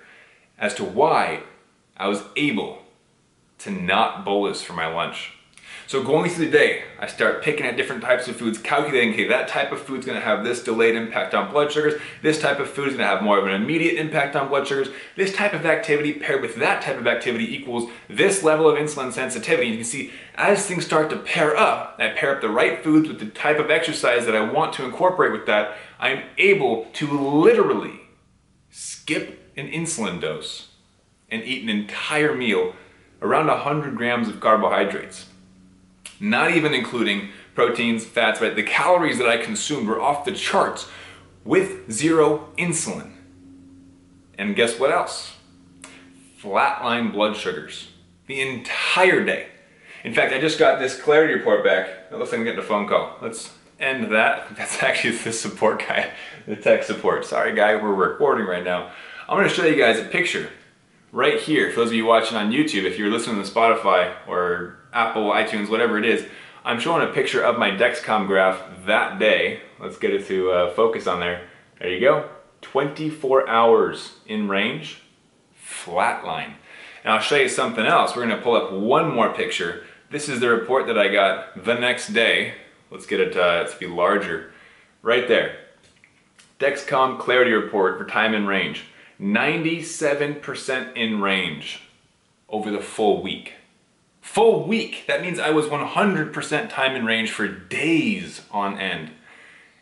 as 0.58 0.74
to 0.74 0.84
why 0.84 1.42
I 1.96 2.08
was 2.08 2.22
able 2.36 2.82
to 3.58 3.70
not 3.70 4.24
bolus 4.24 4.62
for 4.62 4.72
my 4.72 4.86
lunch. 4.86 5.32
So 5.88 6.02
going 6.02 6.28
through 6.28 6.44
the 6.44 6.50
day, 6.50 6.82
I 6.98 7.06
start 7.06 7.42
picking 7.42 7.64
at 7.64 7.78
different 7.78 8.02
types 8.02 8.28
of 8.28 8.36
foods, 8.36 8.58
calculating, 8.58 9.14
okay, 9.14 9.26
that 9.28 9.48
type 9.48 9.72
of 9.72 9.80
food's 9.80 10.04
gonna 10.04 10.20
have 10.20 10.44
this 10.44 10.62
delayed 10.62 10.94
impact 10.94 11.34
on 11.34 11.50
blood 11.50 11.72
sugars, 11.72 11.98
this 12.20 12.38
type 12.38 12.60
of 12.60 12.68
food 12.68 12.88
is 12.88 12.94
gonna 12.94 13.06
have 13.06 13.22
more 13.22 13.38
of 13.38 13.46
an 13.46 13.54
immediate 13.54 13.98
impact 13.98 14.36
on 14.36 14.48
blood 14.48 14.68
sugars, 14.68 14.88
this 15.16 15.34
type 15.34 15.54
of 15.54 15.64
activity 15.64 16.12
paired 16.12 16.42
with 16.42 16.56
that 16.56 16.82
type 16.82 16.98
of 16.98 17.06
activity 17.06 17.56
equals 17.56 17.90
this 18.06 18.42
level 18.42 18.68
of 18.68 18.76
insulin 18.76 19.10
sensitivity. 19.10 19.68
And 19.68 19.78
you 19.78 19.78
can 19.78 19.90
see 19.90 20.12
as 20.34 20.66
things 20.66 20.84
start 20.84 21.08
to 21.08 21.16
pair 21.16 21.56
up, 21.56 21.96
I 21.98 22.10
pair 22.10 22.34
up 22.34 22.42
the 22.42 22.50
right 22.50 22.84
foods 22.84 23.08
with 23.08 23.18
the 23.18 23.24
type 23.24 23.58
of 23.58 23.70
exercise 23.70 24.26
that 24.26 24.36
I 24.36 24.42
want 24.42 24.74
to 24.74 24.84
incorporate 24.84 25.32
with 25.32 25.46
that, 25.46 25.74
I'm 25.98 26.22
able 26.36 26.84
to 26.92 27.06
literally 27.18 28.00
skip 28.68 29.50
an 29.56 29.70
insulin 29.70 30.20
dose 30.20 30.68
and 31.30 31.42
eat 31.44 31.62
an 31.62 31.70
entire 31.70 32.34
meal 32.34 32.74
around 33.22 33.46
100 33.46 33.96
grams 33.96 34.28
of 34.28 34.38
carbohydrates 34.38 35.28
not 36.20 36.52
even 36.52 36.74
including 36.74 37.30
proteins, 37.54 38.04
fats, 38.04 38.40
right? 38.40 38.54
The 38.54 38.62
calories 38.62 39.18
that 39.18 39.28
I 39.28 39.36
consumed 39.36 39.88
were 39.88 40.00
off 40.00 40.24
the 40.24 40.32
charts 40.32 40.88
with 41.44 41.90
zero 41.90 42.48
insulin. 42.56 43.12
And 44.38 44.54
guess 44.54 44.78
what 44.78 44.92
else? 44.92 45.36
Flatline 46.40 47.12
blood 47.12 47.36
sugars 47.36 47.88
the 48.26 48.40
entire 48.40 49.24
day. 49.24 49.48
In 50.04 50.14
fact, 50.14 50.32
I 50.32 50.40
just 50.40 50.58
got 50.58 50.78
this 50.78 51.00
clarity 51.00 51.34
report 51.34 51.64
back. 51.64 51.88
It 52.10 52.16
looks 52.16 52.30
like 52.30 52.38
I'm 52.38 52.44
getting 52.44 52.60
a 52.60 52.62
phone 52.62 52.86
call. 52.86 53.16
Let's 53.20 53.52
end 53.80 54.12
that. 54.12 54.48
That's 54.56 54.82
actually 54.82 55.16
the 55.16 55.32
support 55.32 55.80
guy, 55.80 56.10
the 56.46 56.56
tech 56.56 56.84
support. 56.84 57.24
Sorry, 57.24 57.54
guy, 57.54 57.74
we're 57.74 57.92
recording 57.92 58.46
right 58.46 58.64
now. 58.64 58.92
I'm 59.28 59.36
gonna 59.36 59.48
show 59.48 59.66
you 59.66 59.76
guys 59.76 59.98
a 59.98 60.04
picture 60.04 60.50
right 61.12 61.40
here. 61.40 61.70
For 61.70 61.80
those 61.80 61.88
of 61.88 61.94
you 61.94 62.06
watching 62.06 62.36
on 62.36 62.52
YouTube, 62.52 62.84
if 62.84 62.98
you're 62.98 63.10
listening 63.10 63.42
to 63.42 63.50
Spotify 63.50 64.14
or 64.26 64.77
Apple, 64.92 65.30
iTunes, 65.30 65.68
whatever 65.68 65.98
it 65.98 66.04
is, 66.04 66.26
I'm 66.64 66.80
showing 66.80 67.08
a 67.08 67.12
picture 67.12 67.42
of 67.42 67.58
my 67.58 67.70
Dexcom 67.70 68.26
graph 68.26 68.62
that 68.86 69.18
day. 69.18 69.60
Let's 69.80 69.98
get 69.98 70.12
it 70.12 70.26
to 70.26 70.50
uh, 70.50 70.74
focus 70.74 71.06
on 71.06 71.20
there. 71.20 71.48
There 71.78 71.88
you 71.88 72.00
go. 72.00 72.28
24 72.62 73.48
hours 73.48 74.14
in 74.26 74.48
range, 74.48 75.00
flat 75.54 76.24
line. 76.24 76.54
And 77.04 77.12
I'll 77.12 77.20
show 77.20 77.36
you 77.36 77.48
something 77.48 77.86
else. 77.86 78.14
We're 78.14 78.26
gonna 78.26 78.42
pull 78.42 78.56
up 78.56 78.72
one 78.72 79.14
more 79.14 79.32
picture. 79.32 79.84
This 80.10 80.28
is 80.28 80.40
the 80.40 80.48
report 80.48 80.86
that 80.86 80.98
I 80.98 81.08
got 81.08 81.64
the 81.64 81.74
next 81.74 82.08
day. 82.08 82.54
Let's 82.90 83.06
get 83.06 83.20
it 83.20 83.36
uh, 83.36 83.64
to 83.64 83.78
be 83.78 83.86
larger. 83.86 84.52
Right 85.02 85.28
there. 85.28 85.58
Dexcom 86.58 87.18
clarity 87.18 87.52
report 87.52 87.98
for 87.98 88.04
time 88.04 88.34
in 88.34 88.46
range. 88.46 88.84
97% 89.20 90.96
in 90.96 91.20
range 91.20 91.82
over 92.48 92.70
the 92.70 92.80
full 92.80 93.22
week. 93.22 93.54
Full 94.20 94.66
week. 94.66 95.04
That 95.06 95.22
means 95.22 95.38
I 95.38 95.50
was 95.50 95.66
100% 95.66 96.70
time 96.70 96.96
in 96.96 97.04
range 97.04 97.30
for 97.30 97.48
days 97.48 98.42
on 98.50 98.78
end. 98.78 99.10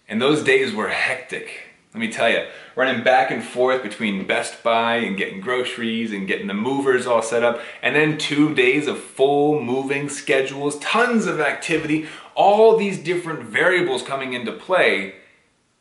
And 0.08 0.22
those 0.22 0.42
days 0.42 0.72
were 0.72 0.88
hectic. 0.88 1.66
Let 1.96 2.00
me 2.00 2.12
tell 2.12 2.28
you, 2.28 2.46
running 2.74 3.02
back 3.02 3.30
and 3.30 3.42
forth 3.42 3.82
between 3.82 4.26
Best 4.26 4.62
Buy 4.62 4.96
and 4.96 5.16
getting 5.16 5.40
groceries 5.40 6.12
and 6.12 6.28
getting 6.28 6.46
the 6.46 6.52
movers 6.52 7.06
all 7.06 7.22
set 7.22 7.42
up, 7.42 7.62
and 7.80 7.96
then 7.96 8.18
two 8.18 8.54
days 8.54 8.86
of 8.86 8.98
full 8.98 9.62
moving 9.62 10.10
schedules, 10.10 10.78
tons 10.80 11.24
of 11.24 11.40
activity, 11.40 12.06
all 12.34 12.76
these 12.76 12.98
different 12.98 13.44
variables 13.44 14.02
coming 14.02 14.34
into 14.34 14.52
play, 14.52 15.14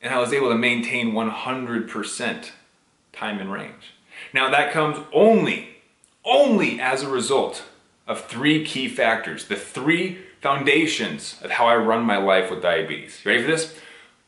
and 0.02 0.14
I 0.14 0.20
was 0.20 0.32
able 0.32 0.48
to 0.48 0.56
maintain 0.56 1.12
100% 1.12 2.52
time 3.12 3.40
and 3.40 3.52
range. 3.52 3.94
Now 4.34 4.50
that 4.50 4.72
comes 4.72 4.98
only, 5.12 5.68
only 6.24 6.80
as 6.80 7.04
a 7.04 7.10
result 7.10 7.64
of 8.08 8.26
three 8.26 8.64
key 8.64 8.88
factors, 8.88 9.46
the 9.46 9.56
three 9.56 10.20
foundations 10.42 11.40
of 11.42 11.52
how 11.52 11.66
I 11.66 11.76
run 11.76 12.04
my 12.04 12.18
life 12.18 12.52
with 12.52 12.62
diabetes. 12.62 13.22
You 13.24 13.32
ready 13.32 13.44
for 13.44 13.52
this? 13.52 13.76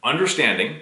Understanding, 0.04 0.78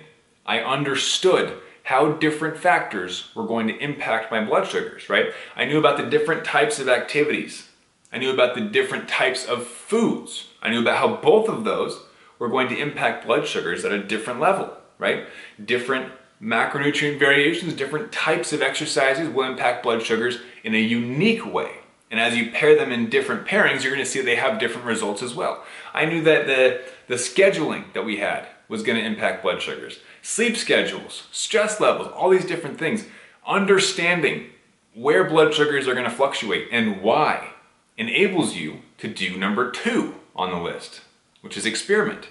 I 0.46 0.60
understood 0.60 1.60
how 1.84 2.14
different 2.14 2.58
factors 2.58 3.30
were 3.36 3.46
going 3.46 3.68
to 3.68 3.78
impact 3.78 4.32
my 4.32 4.44
blood 4.44 4.68
sugars, 4.68 5.10
right? 5.10 5.28
I 5.56 5.66
knew 5.66 5.78
about 5.78 5.98
the 5.98 6.10
different 6.10 6.46
types 6.46 6.80
of 6.80 6.90
activities. 6.90 7.70
I 8.12 8.18
knew 8.18 8.32
about 8.32 8.56
the 8.56 8.62
different 8.62 9.08
types 9.10 9.46
of 9.46 9.68
foods. 9.68 10.48
I 10.62 10.70
knew 10.70 10.82
about 10.82 10.98
how 10.98 11.18
both 11.18 11.50
of 11.50 11.64
those 11.64 12.02
were 12.40 12.50
going 12.50 12.70
to 12.70 12.78
impact 12.78 13.26
blood 13.26 13.48
sugars 13.48 13.86
at 13.86 13.92
a 13.92 14.04
different 14.04 14.40
level, 14.40 14.76
right? 14.98 15.28
Different 15.64 16.12
macronutrient 16.42 17.20
variations, 17.20 17.74
different 17.74 18.12
types 18.12 18.52
of 18.52 18.62
exercises 18.62 19.30
will 19.30 19.50
impact 19.50 19.84
blood 19.84 20.02
sugars 20.02 20.40
in 20.64 20.76
a 20.76 20.80
unique 20.80 21.46
way. 21.46 21.72
And 22.12 22.20
as 22.20 22.36
you 22.36 22.52
pair 22.52 22.76
them 22.76 22.92
in 22.92 23.10
different 23.10 23.48
pairings, 23.48 23.84
you're 23.84 23.92
to 24.04 24.06
see 24.06 24.22
they 24.22 24.36
have 24.36 24.60
different 24.60 24.86
results 24.86 25.24
as 25.24 25.34
well. 25.34 25.64
I 25.94 26.06
knew 26.06 26.22
that 26.24 26.46
the, 26.46 26.82
the 27.08 27.16
scheduling 27.16 27.92
that 27.94 28.06
we 28.06 28.18
had 28.18 28.48
was 28.68 28.84
to 28.98 29.06
impact 29.06 29.44
blood 29.44 29.62
sugars. 29.62 30.00
Sleep 30.22 30.58
schedules, 30.58 31.28
stress 31.32 31.80
levels, 31.80 32.08
all 32.10 32.30
these 32.30 32.46
different 32.46 32.78
things. 32.78 33.06
Understanding 33.48 34.48
where 34.94 35.30
blood 35.30 35.54
sugars 35.54 35.88
are 35.88 35.94
to 36.06 36.16
fluctuate 36.16 36.70
and 36.72 37.02
why 37.02 37.50
enables 37.98 38.56
you 38.56 38.82
to 38.98 39.08
do 39.08 39.38
number 39.38 39.72
two 39.72 40.16
on 40.36 40.52
the 40.52 40.58
list, 40.58 41.02
which 41.42 41.58
is 41.58 41.66
experiment. 41.66 42.30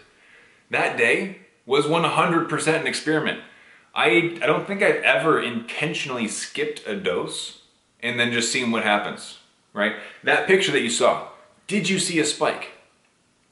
That 0.71 0.97
day 0.97 1.39
was 1.67 1.87
100% 1.87 2.81
an 2.81 2.87
experiment. 2.87 3.41
I, 3.95 4.39
I 4.43 4.47
don't 4.47 4.67
think 4.67 4.83
I've 4.83 5.03
ever 5.03 5.41
intentionally 5.41 6.27
skipped 6.27 6.87
a 6.87 6.97
dose 6.97 7.63
and 8.01 8.19
then 8.19 8.33
just 8.33 8.51
seen 8.51 8.71
what 8.71 8.83
happens, 8.83 9.39
right? 9.75 9.97
That 10.23 10.47
picture 10.47 10.73
that 10.73 10.81
you 10.81 10.89
saw, 10.89 11.29
did 11.67 11.91
you 11.91 11.99
see 11.99 12.19
a 12.19 12.25
spike? 12.25 12.71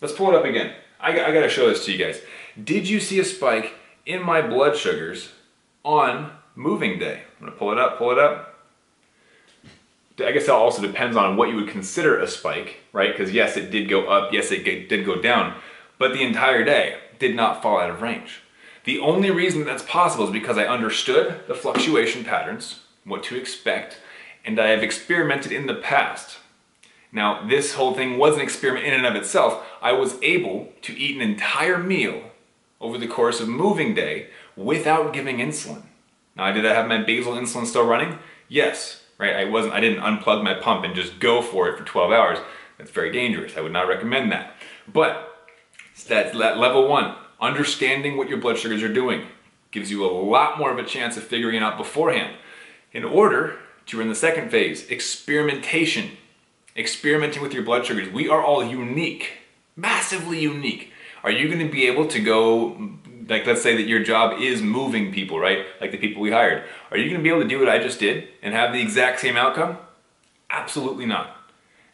Let's 0.01 0.15
pull 0.15 0.31
it 0.31 0.35
up 0.35 0.47
again. 0.47 0.75
I, 0.99 1.11
I 1.11 1.33
gotta 1.33 1.51
show 1.51 1.69
this 1.69 1.85
to 1.85 1.93
you 1.93 1.99
guys. 1.99 2.23
Did 2.63 2.89
you 2.89 3.01
see 3.01 3.19
a 3.19 3.25
spike 3.25 3.75
in 4.07 4.23
my 4.23 4.41
blood 4.41 4.77
sugars 4.77 5.33
on 5.85 6.33
moving 6.55 6.99
day? 6.99 7.23
I'm 7.39 7.47
gonna 7.47 7.59
pull 7.59 7.73
it 7.73 7.79
up, 7.79 7.99
pull 7.99 8.13
it 8.13 8.19
up. 8.19 8.49
I 10.19 10.31
guess 10.31 10.47
that 10.47 10.53
also 10.53 10.83
depends 10.83 11.17
on 11.17 11.37
what 11.37 11.49
you 11.49 11.57
would 11.57 11.69
consider 11.69 12.19
a 12.19 12.29
spike, 12.29 12.81
right? 12.93 13.11
Because 13.13 13.33
yes, 13.33 13.57
it 13.57 13.71
did 13.71 13.89
go 13.89 14.07
up, 14.07 14.33
yes, 14.33 14.53
it 14.53 14.65
did 14.65 15.05
go 15.05 15.21
down, 15.21 15.55
but 15.99 16.13
the 16.13 16.23
entire 16.23 16.65
day 16.65 16.99
did 17.19 17.35
not 17.35 17.63
fall 17.63 17.79
out 17.79 17.91
of 17.91 18.03
range. 18.03 18.43
The 18.85 18.99
only 18.99 19.31
reason 19.31 19.65
that's 19.65 19.85
possible 19.85 20.25
is 20.25 20.31
because 20.31 20.59
I 20.59 20.65
understood 20.65 21.41
the 21.47 21.55
fluctuation 21.55 22.25
patterns, 22.25 22.81
what 23.05 23.23
to 23.25 23.37
expect, 23.37 23.99
and 24.45 24.59
I 24.61 24.69
have 24.69 24.83
experimented 24.83 25.53
in 25.53 25.67
the 25.67 25.75
past. 25.75 26.39
Now, 27.13 27.47
this 27.47 27.75
whole 27.75 27.95
thing 27.95 28.17
was 28.17 28.37
an 28.37 28.41
experiment 28.41 28.87
in 28.87 28.95
and 28.95 29.07
of 29.07 29.15
itself. 29.15 29.65
I 29.83 29.93
was 29.93 30.17
able 30.23 30.73
to 30.83 30.97
eat 30.99 31.15
an 31.15 31.23
entire 31.23 31.79
meal 31.79 32.23
over 32.81 32.99
the 32.99 33.07
course 33.07 33.41
of 33.41 33.49
moving 33.49 33.95
day 33.95 34.29
without 34.57 35.13
giving 35.13 35.39
insulin. 35.39 35.83
Now, 36.37 36.51
did 36.53 36.65
I 36.65 36.73
have 36.75 36.89
my 36.89 37.03
basal 37.03 37.35
insulin 37.35 37.67
still 37.67 37.87
running? 37.87 38.19
Yes, 38.49 39.03
right? 39.19 39.37
I 39.37 39.45
wasn't, 39.45 39.75
I 39.75 39.81
didn't 39.81 40.03
unplug 40.03 40.43
my 40.43 40.55
pump 40.55 40.85
and 40.85 40.95
just 40.95 41.21
go 41.21 41.43
for 41.43 41.69
it 41.69 41.79
for 41.79 41.85
12 41.85 42.13
hours. 42.13 42.39
That's 42.79 42.91
very 42.91 43.13
dangerous. 43.13 43.57
I 43.57 43.61
would 43.61 43.73
not 43.73 43.87
recommend 43.87 44.33
that. 44.33 44.55
But 44.91 45.29
that's 46.09 46.35
level 46.35 46.89
one. 46.89 47.17
Understanding 47.41 48.17
what 48.17 48.29
your 48.29 48.39
blood 48.39 48.59
sugars 48.59 48.83
are 48.83 48.93
doing 48.93 49.27
gives 49.71 49.91
you 49.91 50.05
a 50.05 50.11
lot 50.11 50.59
more 50.59 50.71
of 50.71 50.79
a 50.79 50.85
chance 50.85 51.17
of 51.17 51.25
figuring 51.25 51.57
it 51.57 51.63
out 51.63 51.77
beforehand. 51.77 52.37
In 52.93 53.05
order 53.05 53.59
to 53.87 53.99
run 53.99 54.09
the 54.09 54.15
second 54.15 54.51
phase, 54.51 54.89
experimentation. 54.89 56.11
Experimenting 56.77 57.43
with 57.43 57.53
your 57.53 57.63
blood 57.63 57.85
sugars. 57.85 58.09
We 58.09 58.29
are 58.29 58.43
all 58.43 58.65
unique, 58.65 59.33
massively 59.77 60.41
unique. 60.41 60.91
Are 61.23 61.31
you 61.31 61.47
going 61.49 61.65
to 61.65 61.71
be 61.71 61.87
able 61.87 62.09
to 62.09 62.19
go, 62.19 62.97
like 63.29 63.47
let's 63.47 63.63
say 63.63 63.77
that 63.77 63.83
your 63.83 64.03
job 64.03 64.41
is 64.41 64.63
moving 64.63 65.13
people, 65.13 65.39
right? 65.39 65.67
Like 65.81 65.93
the 65.93 65.99
people 65.99 66.23
we 66.23 66.31
hired. 66.31 66.65
Are 66.91 66.97
you 66.97 67.05
going 67.11 67.19
to 67.19 67.23
be 67.23 67.29
able 67.29 67.43
to 67.43 67.49
do 67.49 67.59
what 67.59 67.69
I 67.69 67.79
just 67.79 68.01
did 68.01 68.29
and 68.43 68.55
have 68.55 68.73
the 68.73 68.81
exact 68.81 69.21
same 69.21 69.37
outcome? 69.37 69.77
Absolutely 70.49 71.05
not. 71.05 71.37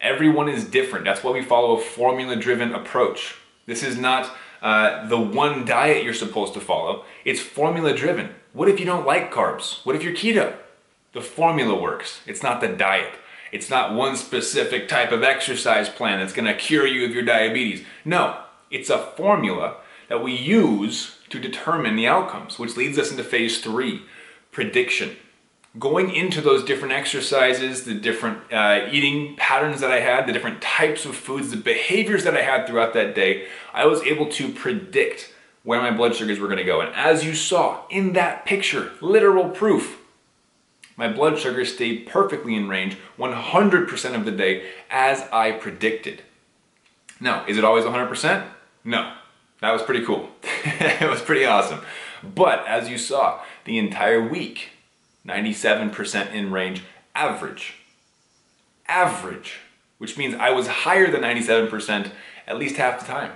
Everyone 0.01 0.49
is 0.49 0.65
different. 0.65 1.05
That's 1.05 1.25
why 1.25 1.33
we 1.33 1.43
follow 1.43 1.77
a 1.77 1.81
formula 1.81 2.37
driven 2.37 2.73
approach. 2.73 3.35
This 3.67 3.83
is 3.83 3.99
not 3.99 4.33
uh, 4.63 5.09
the 5.09 5.19
one 5.19 5.65
diet 5.65 6.05
you're 6.05 6.15
supposed 6.15 6.55
to 6.55 6.61
follow. 6.61 7.05
It's 7.25 7.41
formula 7.41 7.95
driven. 7.95 8.31
What 8.53 8.69
if 8.69 8.79
you 8.79 8.87
don't 8.87 9.07
like 9.07 9.33
carbs? 9.33 9.85
What 9.85 9.97
if 9.97 10.03
you're 10.05 10.15
keto? 10.15 10.57
The 11.13 11.21
formula 11.21 11.81
works. 11.81 12.21
It's 12.27 12.43
not 12.43 12.61
the 12.61 12.69
diet. 12.69 13.15
It's 13.51 13.71
not 13.71 13.95
one 13.95 14.17
specific 14.17 14.89
type 14.89 15.11
of 15.11 15.23
exercise 15.23 15.89
plan 15.89 16.19
that's 16.19 16.35
going 16.35 16.45
to 16.47 16.55
cure 16.55 16.87
you 16.87 17.07
of 17.07 17.15
your 17.15 17.23
diabetes. 17.23 17.85
No, 18.05 18.41
it's 18.71 18.91
a 18.91 18.99
formula 18.99 19.77
that 20.09 20.23
we 20.23 20.35
use 20.35 21.19
to 21.31 21.39
determine 21.39 21.97
the 21.97 22.07
outcomes, 22.07 22.59
which 22.59 22.77
leads 22.77 22.99
us 22.99 23.11
into 23.11 23.25
phase 23.25 23.61
three 23.61 24.03
prediction 24.53 25.17
going 25.79 26.15
into 26.15 26.41
those 26.41 26.65
different 26.65 26.95
exercises, 26.95 27.85
the 27.85 27.95
different 27.95 28.53
uh, 28.53 28.89
eating 28.91 29.37
patterns 29.37 29.81
that 29.81 29.91
I 29.91 30.01
had, 30.01 30.27
the 30.27 30.33
different 30.33 30.63
types 30.63 31.05
of 31.05 31.15
foods, 31.15 31.51
the 31.51 31.57
behaviors 31.57 32.25
that 32.25 32.37
I 32.37 32.43
had 32.43 32.67
throughout 32.67 32.95
that 32.95 33.15
day, 33.15 33.47
I 33.73 33.87
was 33.87 34.03
able 34.03 34.29
to 34.31 34.53
predict 34.53 35.33
where 35.65 35.81
my 35.81 35.91
blood 35.91 36.15
sugars 36.15 36.39
were 36.39 36.47
going 36.47 36.59
to 36.59 36.65
go. 36.65 36.81
And 36.81 36.95
as 36.95 37.25
you 37.25 37.35
saw 37.35 37.87
in 37.91 38.15
that 38.15 38.47
picture, 38.47 38.93
literal 39.01 39.51
proof, 39.51 39.99
my 40.99 41.09
blood 41.11 41.39
sugar 41.39 41.65
stayed 41.65 42.07
perfectly 42.07 42.55
in 42.55 42.69
range 42.69 42.99
100% 43.19 44.15
of 44.15 44.25
the 44.27 44.33
day 44.33 44.69
as 44.91 45.23
I 45.33 45.53
predicted. 45.53 46.23
Now, 47.21 47.47
is 47.47 47.57
it 47.57 47.65
always 47.65 47.85
100%? 47.85 48.47
No. 48.85 49.15
That 49.61 49.73
was 49.73 49.83
pretty 49.83 50.05
cool. 50.05 50.29
it 50.43 51.09
was 51.09 51.23
pretty 51.23 51.45
awesome. 51.45 51.81
But 52.23 52.67
as 52.67 52.89
you 52.89 52.99
saw, 52.99 53.41
the 53.65 53.79
entire 53.79 54.27
week, 54.27 54.71
97% 55.27 56.33
in 56.33 56.51
range 56.53 56.83
average. 57.15 57.75
Average, 58.89 59.61
which 59.99 60.17
means 60.17 60.35
I 60.35 60.51
was 60.51 60.67
higher 60.67 61.11
than 61.11 61.23
97% 61.23 62.11
at 62.47 62.59
least 62.59 62.77
half 62.77 63.01
the 63.01 63.07
time, 63.07 63.33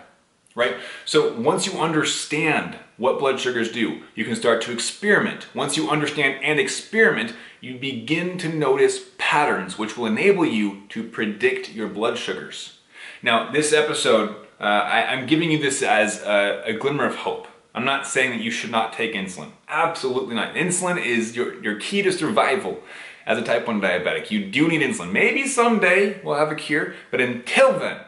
right? 0.54 0.76
So 1.04 1.34
once 1.34 1.66
you 1.66 1.78
understand 1.80 2.76
what 2.96 3.18
blood 3.18 3.40
sugars 3.40 3.70
do, 3.72 4.02
you 4.14 4.24
can 4.24 4.36
start 4.36 4.62
to 4.62 4.72
experiment. 4.72 5.46
Once 5.54 5.76
you 5.76 5.90
understand 5.90 6.42
and 6.42 6.60
experiment, 6.60 7.34
you 7.60 7.78
begin 7.78 8.38
to 8.38 8.48
notice 8.48 9.10
patterns 9.18 9.78
which 9.78 9.96
will 9.96 10.06
enable 10.06 10.44
you 10.44 10.82
to 10.90 11.02
predict 11.02 11.72
your 11.72 11.88
blood 11.88 12.18
sugars. 12.18 12.78
Now, 13.22 13.50
this 13.50 13.72
episode, 13.72 14.36
uh, 14.60 14.64
I, 14.64 15.12
am 15.12 15.26
giving 15.26 15.50
you 15.50 15.58
this 15.58 15.82
as 15.82 16.22
a, 16.22 16.62
a 16.66 16.72
glimmer 16.72 17.06
of 17.06 17.16
hope 17.16 17.48
I'm 17.74 17.84
not 17.84 18.06
saying 18.06 18.30
that 18.30 18.40
you 18.40 18.50
should 18.50 18.70
not 18.70 18.92
take 18.92 19.14
insulin. 19.14 19.52
Absolutely 19.68 20.34
not. 20.34 20.54
Insulin 20.54 21.02
is 21.04 21.34
your, 21.34 21.62
your 21.62 21.76
key 21.76 22.02
to 22.02 22.12
survival 22.12 22.80
as 23.26 23.38
a 23.38 23.42
type 23.42 23.66
1 23.66 23.80
diabetic. 23.80 24.30
You 24.30 24.44
do 24.50 24.68
need 24.68 24.82
insulin. 24.82 25.12
Maybe 25.12 25.46
someday 25.46 26.20
we'll 26.22 26.36
have 26.36 26.52
a 26.52 26.56
cure, 26.56 26.94
but 27.10 27.20
until 27.20 27.78
then, 27.78 28.00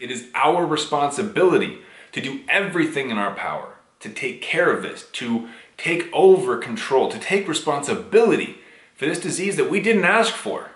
it 0.00 0.10
is 0.10 0.26
our 0.34 0.66
responsibility 0.66 1.78
to 2.12 2.20
do 2.20 2.40
everything 2.48 3.10
in 3.10 3.18
our 3.18 3.34
power 3.34 3.75
to 4.00 4.08
take 4.08 4.42
care 4.42 4.70
of 4.70 4.82
this, 4.82 5.06
to 5.12 5.48
take 5.76 6.08
over 6.12 6.58
control, 6.58 7.10
to 7.10 7.18
take 7.18 7.48
responsibility 7.48 8.58
for 8.94 9.06
this 9.06 9.20
disease 9.20 9.56
that 9.56 9.70
we 9.70 9.80
didn't 9.80 10.04
ask 10.04 10.32
for, 10.32 10.70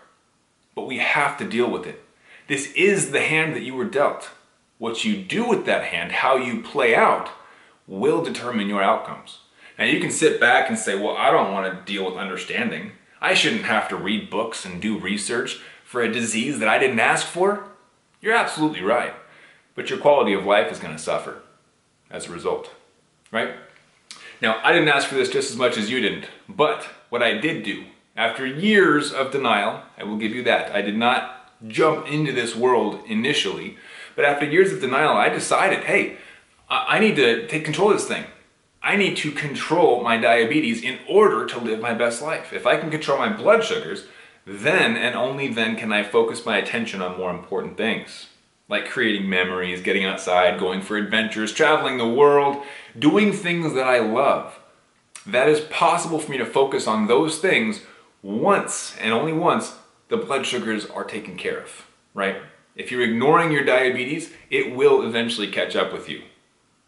but 0.74 0.86
we 0.86 0.98
have 0.98 1.36
to 1.38 1.48
deal 1.48 1.70
with 1.70 1.86
it. 1.86 2.04
This 2.48 2.72
is 2.72 3.10
the 3.10 3.20
hand 3.20 3.54
that 3.54 3.62
you 3.62 3.74
were 3.74 3.84
dealt. 3.84 4.30
What 4.78 5.04
you 5.04 5.16
do 5.16 5.48
with 5.48 5.66
that 5.66 5.84
hand, 5.84 6.12
how 6.12 6.36
you 6.36 6.62
play 6.62 6.94
out, 6.94 7.30
will 7.86 8.22
determine 8.22 8.68
your 8.68 8.82
outcomes. 8.82 9.38
Now 9.78 9.84
you 9.84 10.00
can 10.00 10.10
sit 10.10 10.40
back 10.40 10.68
and 10.68 10.78
say, 10.78 10.94
well, 10.94 11.16
I 11.16 11.30
don't 11.30 11.52
want 11.52 11.72
to 11.72 11.92
deal 11.92 12.04
with 12.04 12.16
understanding. 12.16 12.92
I 13.20 13.34
shouldn't 13.34 13.64
have 13.64 13.88
to 13.88 13.96
read 13.96 14.30
books 14.30 14.64
and 14.64 14.80
do 14.80 14.98
research 14.98 15.60
for 15.84 16.02
a 16.02 16.12
disease 16.12 16.58
that 16.58 16.68
I 16.68 16.78
didn't 16.78 17.00
ask 17.00 17.26
for. 17.26 17.68
You're 18.20 18.34
absolutely 18.34 18.82
right. 18.82 19.14
But 19.74 19.90
your 19.90 19.98
quality 19.98 20.32
of 20.34 20.44
life 20.44 20.70
is 20.70 20.78
going 20.78 20.94
to 20.94 21.02
suffer 21.02 21.42
as 22.10 22.26
a 22.26 22.32
result, 22.32 22.70
right? 23.30 23.54
Now, 24.42 24.60
I 24.64 24.72
didn't 24.72 24.88
ask 24.88 25.08
for 25.08 25.14
this 25.14 25.28
just 25.28 25.50
as 25.50 25.56
much 25.56 25.76
as 25.76 25.90
you 25.90 26.00
didn't, 26.00 26.26
but 26.48 26.88
what 27.10 27.22
I 27.22 27.38
did 27.38 27.62
do, 27.62 27.84
after 28.16 28.46
years 28.46 29.12
of 29.12 29.32
denial, 29.32 29.82
I 29.98 30.04
will 30.04 30.16
give 30.16 30.34
you 30.34 30.42
that. 30.44 30.74
I 30.74 30.82
did 30.82 30.96
not 30.96 31.52
jump 31.68 32.06
into 32.06 32.32
this 32.32 32.56
world 32.56 33.00
initially, 33.06 33.76
but 34.16 34.24
after 34.24 34.46
years 34.46 34.72
of 34.72 34.80
denial, 34.80 35.12
I 35.12 35.28
decided, 35.28 35.84
hey, 35.84 36.16
I 36.68 36.98
need 36.98 37.16
to 37.16 37.46
take 37.48 37.64
control 37.64 37.90
of 37.90 37.98
this 37.98 38.08
thing. 38.08 38.24
I 38.82 38.96
need 38.96 39.16
to 39.18 39.30
control 39.30 40.02
my 40.02 40.16
diabetes 40.16 40.82
in 40.82 40.98
order 41.08 41.44
to 41.46 41.58
live 41.58 41.80
my 41.80 41.92
best 41.92 42.22
life. 42.22 42.52
If 42.52 42.66
I 42.66 42.78
can 42.78 42.90
control 42.90 43.18
my 43.18 43.28
blood 43.30 43.62
sugars, 43.62 44.06
then 44.46 44.96
and 44.96 45.14
only 45.14 45.48
then 45.48 45.76
can 45.76 45.92
I 45.92 46.02
focus 46.02 46.46
my 46.46 46.56
attention 46.56 47.02
on 47.02 47.18
more 47.18 47.30
important 47.30 47.76
things. 47.76 48.28
Like 48.70 48.88
creating 48.88 49.28
memories, 49.28 49.82
getting 49.82 50.04
outside, 50.04 50.58
going 50.58 50.80
for 50.80 50.96
adventures, 50.96 51.52
traveling 51.52 51.98
the 51.98 52.08
world, 52.08 52.62
doing 52.98 53.32
things 53.32 53.74
that 53.74 53.86
I 53.86 53.98
love. 53.98 54.58
That 55.26 55.48
is 55.48 55.60
possible 55.60 56.18
for 56.18 56.30
me 56.30 56.38
to 56.38 56.46
focus 56.46 56.86
on 56.86 57.06
those 57.06 57.38
things 57.38 57.82
once 58.22 58.96
and 58.98 59.12
only 59.12 59.32
once 59.32 59.74
the 60.08 60.16
blood 60.16 60.46
sugars 60.46 60.86
are 60.86 61.04
taken 61.04 61.36
care 61.36 61.58
of, 61.60 61.86
right? 62.14 62.36
If 62.76 62.90
you're 62.90 63.02
ignoring 63.02 63.52
your 63.52 63.64
diabetes, 63.64 64.32
it 64.48 64.74
will 64.74 65.02
eventually 65.02 65.48
catch 65.48 65.76
up 65.76 65.92
with 65.92 66.08
you. 66.08 66.22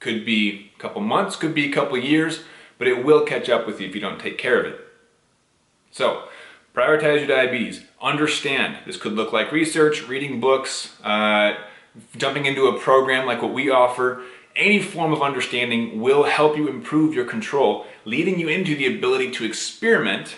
Could 0.01 0.25
be 0.25 0.71
a 0.77 0.79
couple 0.79 1.01
months, 1.01 1.37
could 1.37 1.55
be 1.55 1.69
a 1.69 1.73
couple 1.73 1.99
years, 1.99 2.41
but 2.79 2.89
it 2.89 3.05
will 3.05 3.25
catch 3.25 3.49
up 3.49 3.67
with 3.67 3.81
you 3.81 3.89
if 3.89 3.95
you 3.95 4.01
don't 4.01 4.21
take 4.21 4.39
care 4.39 4.59
of 4.59 4.67
it. 4.67 4.81
So, 5.91 6.29
prioritize 6.75 7.19
your 7.19 7.27
diabetes. 7.27 7.83
Understand 8.01 8.79
this 8.87 8.97
could 8.97 9.13
look 9.13 9.33
like 9.33 9.53
research, 9.53 10.09
reading 10.09 10.41
books, 10.41 11.01
uh, 11.05 11.55
jumping 12.17 12.47
into 12.47 12.67
a 12.67 12.79
program 12.79 13.27
like 13.27 13.43
what 13.43 13.53
we 13.53 13.71
offer. 13.71 14.23
Any 14.55 14.83
form 14.83 15.13
of 15.13 15.23
understanding 15.23 16.01
will 16.01 16.25
help 16.25 16.57
you 16.57 16.69
improve 16.69 17.15
your 17.15 17.25
control, 17.25 17.87
leading 18.05 18.39
you 18.39 18.49
into 18.49 18.75
the 18.77 18.97
ability 18.97 19.31
to 19.33 19.45
experiment, 19.45 20.37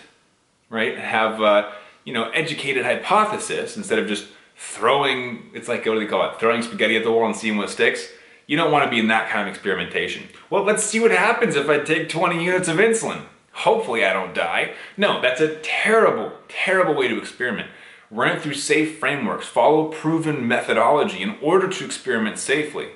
right? 0.70 0.96
Have 0.96 1.40
uh, 1.42 1.72
you 2.04 2.12
know 2.12 2.30
educated 2.30 2.84
hypothesis 2.84 3.76
instead 3.76 3.98
of 3.98 4.06
just 4.06 4.28
throwing. 4.56 5.50
It's 5.52 5.68
like 5.68 5.84
what 5.86 5.94
do 5.94 6.00
they 6.00 6.06
call 6.06 6.28
it? 6.30 6.38
Throwing 6.38 6.62
spaghetti 6.62 6.96
at 6.96 7.04
the 7.04 7.10
wall 7.10 7.26
and 7.26 7.36
seeing 7.36 7.56
what 7.56 7.70
sticks. 7.70 8.08
You 8.46 8.56
don't 8.56 8.70
want 8.70 8.84
to 8.84 8.90
be 8.90 9.00
in 9.00 9.08
that 9.08 9.30
kind 9.30 9.48
of 9.48 9.54
experimentation. 9.54 10.28
Well, 10.50 10.64
let's 10.64 10.84
see 10.84 11.00
what 11.00 11.10
happens 11.10 11.56
if 11.56 11.68
I 11.68 11.78
take 11.78 12.10
20 12.10 12.44
units 12.44 12.68
of 12.68 12.76
insulin. 12.76 13.22
Hopefully 13.52 14.04
I 14.04 14.12
don't 14.12 14.34
die. 14.34 14.74
No, 14.96 15.22
that's 15.22 15.40
a 15.40 15.56
terrible, 15.60 16.32
terrible 16.48 16.94
way 16.94 17.08
to 17.08 17.16
experiment. 17.16 17.70
Run 18.14 18.36
it 18.36 18.42
through 18.42 18.54
safe 18.54 18.98
frameworks, 18.98 19.44
follow 19.44 19.88
proven 19.88 20.46
methodology 20.46 21.20
in 21.20 21.36
order 21.42 21.68
to 21.68 21.84
experiment 21.84 22.38
safely. 22.38 22.90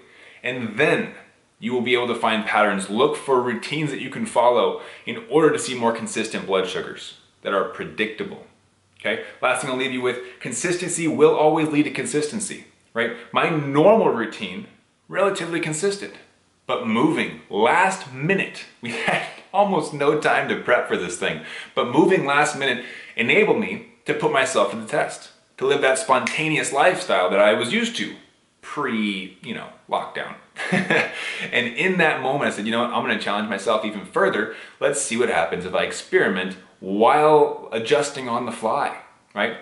And 0.44 0.78
then 0.78 1.14
you 1.58 1.72
will 1.72 1.80
be 1.80 1.94
able 1.94 2.06
to 2.06 2.14
find 2.14 2.46
patterns. 2.46 2.88
Look 2.88 3.16
for 3.16 3.42
routines 3.42 3.90
that 3.90 4.00
you 4.00 4.10
can 4.10 4.26
follow 4.26 4.80
in 5.06 5.24
order 5.28 5.50
to 5.50 5.58
see 5.58 5.74
more 5.76 5.92
consistent 5.92 6.46
blood 6.46 6.68
sugars 6.68 7.18
that 7.42 7.52
are 7.52 7.64
predictable. 7.64 8.46
Okay? 9.00 9.24
Last 9.42 9.62
thing 9.62 9.70
I'll 9.70 9.76
leave 9.76 9.92
you 9.92 10.02
with 10.02 10.20
consistency 10.38 11.08
will 11.08 11.34
always 11.34 11.66
lead 11.66 11.82
to 11.84 11.90
consistency, 11.90 12.66
right? 12.94 13.16
My 13.32 13.48
normal 13.48 14.10
routine 14.10 14.68
relatively 15.08 15.58
consistent. 15.58 16.14
But 16.68 16.86
moving 16.86 17.40
last 17.50 18.12
minute, 18.12 18.66
we 18.80 18.90
had 18.90 19.26
almost 19.52 19.92
no 19.92 20.20
time 20.20 20.48
to 20.48 20.60
prep 20.60 20.86
for 20.86 20.96
this 20.96 21.18
thing, 21.18 21.40
but 21.74 21.88
moving 21.88 22.24
last 22.24 22.56
minute 22.56 22.84
enabled 23.16 23.58
me 23.58 23.88
to 24.08 24.14
put 24.14 24.32
myself 24.32 24.70
to 24.70 24.76
the 24.78 24.86
test, 24.86 25.28
to 25.58 25.66
live 25.66 25.82
that 25.82 25.98
spontaneous 25.98 26.72
lifestyle 26.72 27.28
that 27.28 27.38
I 27.38 27.52
was 27.52 27.74
used 27.74 27.94
to 27.96 28.16
pre, 28.62 29.36
you 29.42 29.54
know, 29.54 29.68
lockdown. 29.86 30.34
and 30.72 31.66
in 31.76 31.98
that 31.98 32.22
moment, 32.22 32.50
I 32.50 32.56
said, 32.56 32.64
you 32.64 32.72
know 32.72 32.80
what, 32.80 32.90
I'm 32.90 33.02
gonna 33.02 33.20
challenge 33.20 33.50
myself 33.50 33.84
even 33.84 34.06
further. 34.06 34.54
Let's 34.80 34.98
see 34.98 35.18
what 35.18 35.28
happens 35.28 35.66
if 35.66 35.74
I 35.74 35.82
experiment 35.82 36.56
while 36.80 37.68
adjusting 37.70 38.30
on 38.30 38.46
the 38.46 38.52
fly, 38.52 38.96
right? 39.34 39.58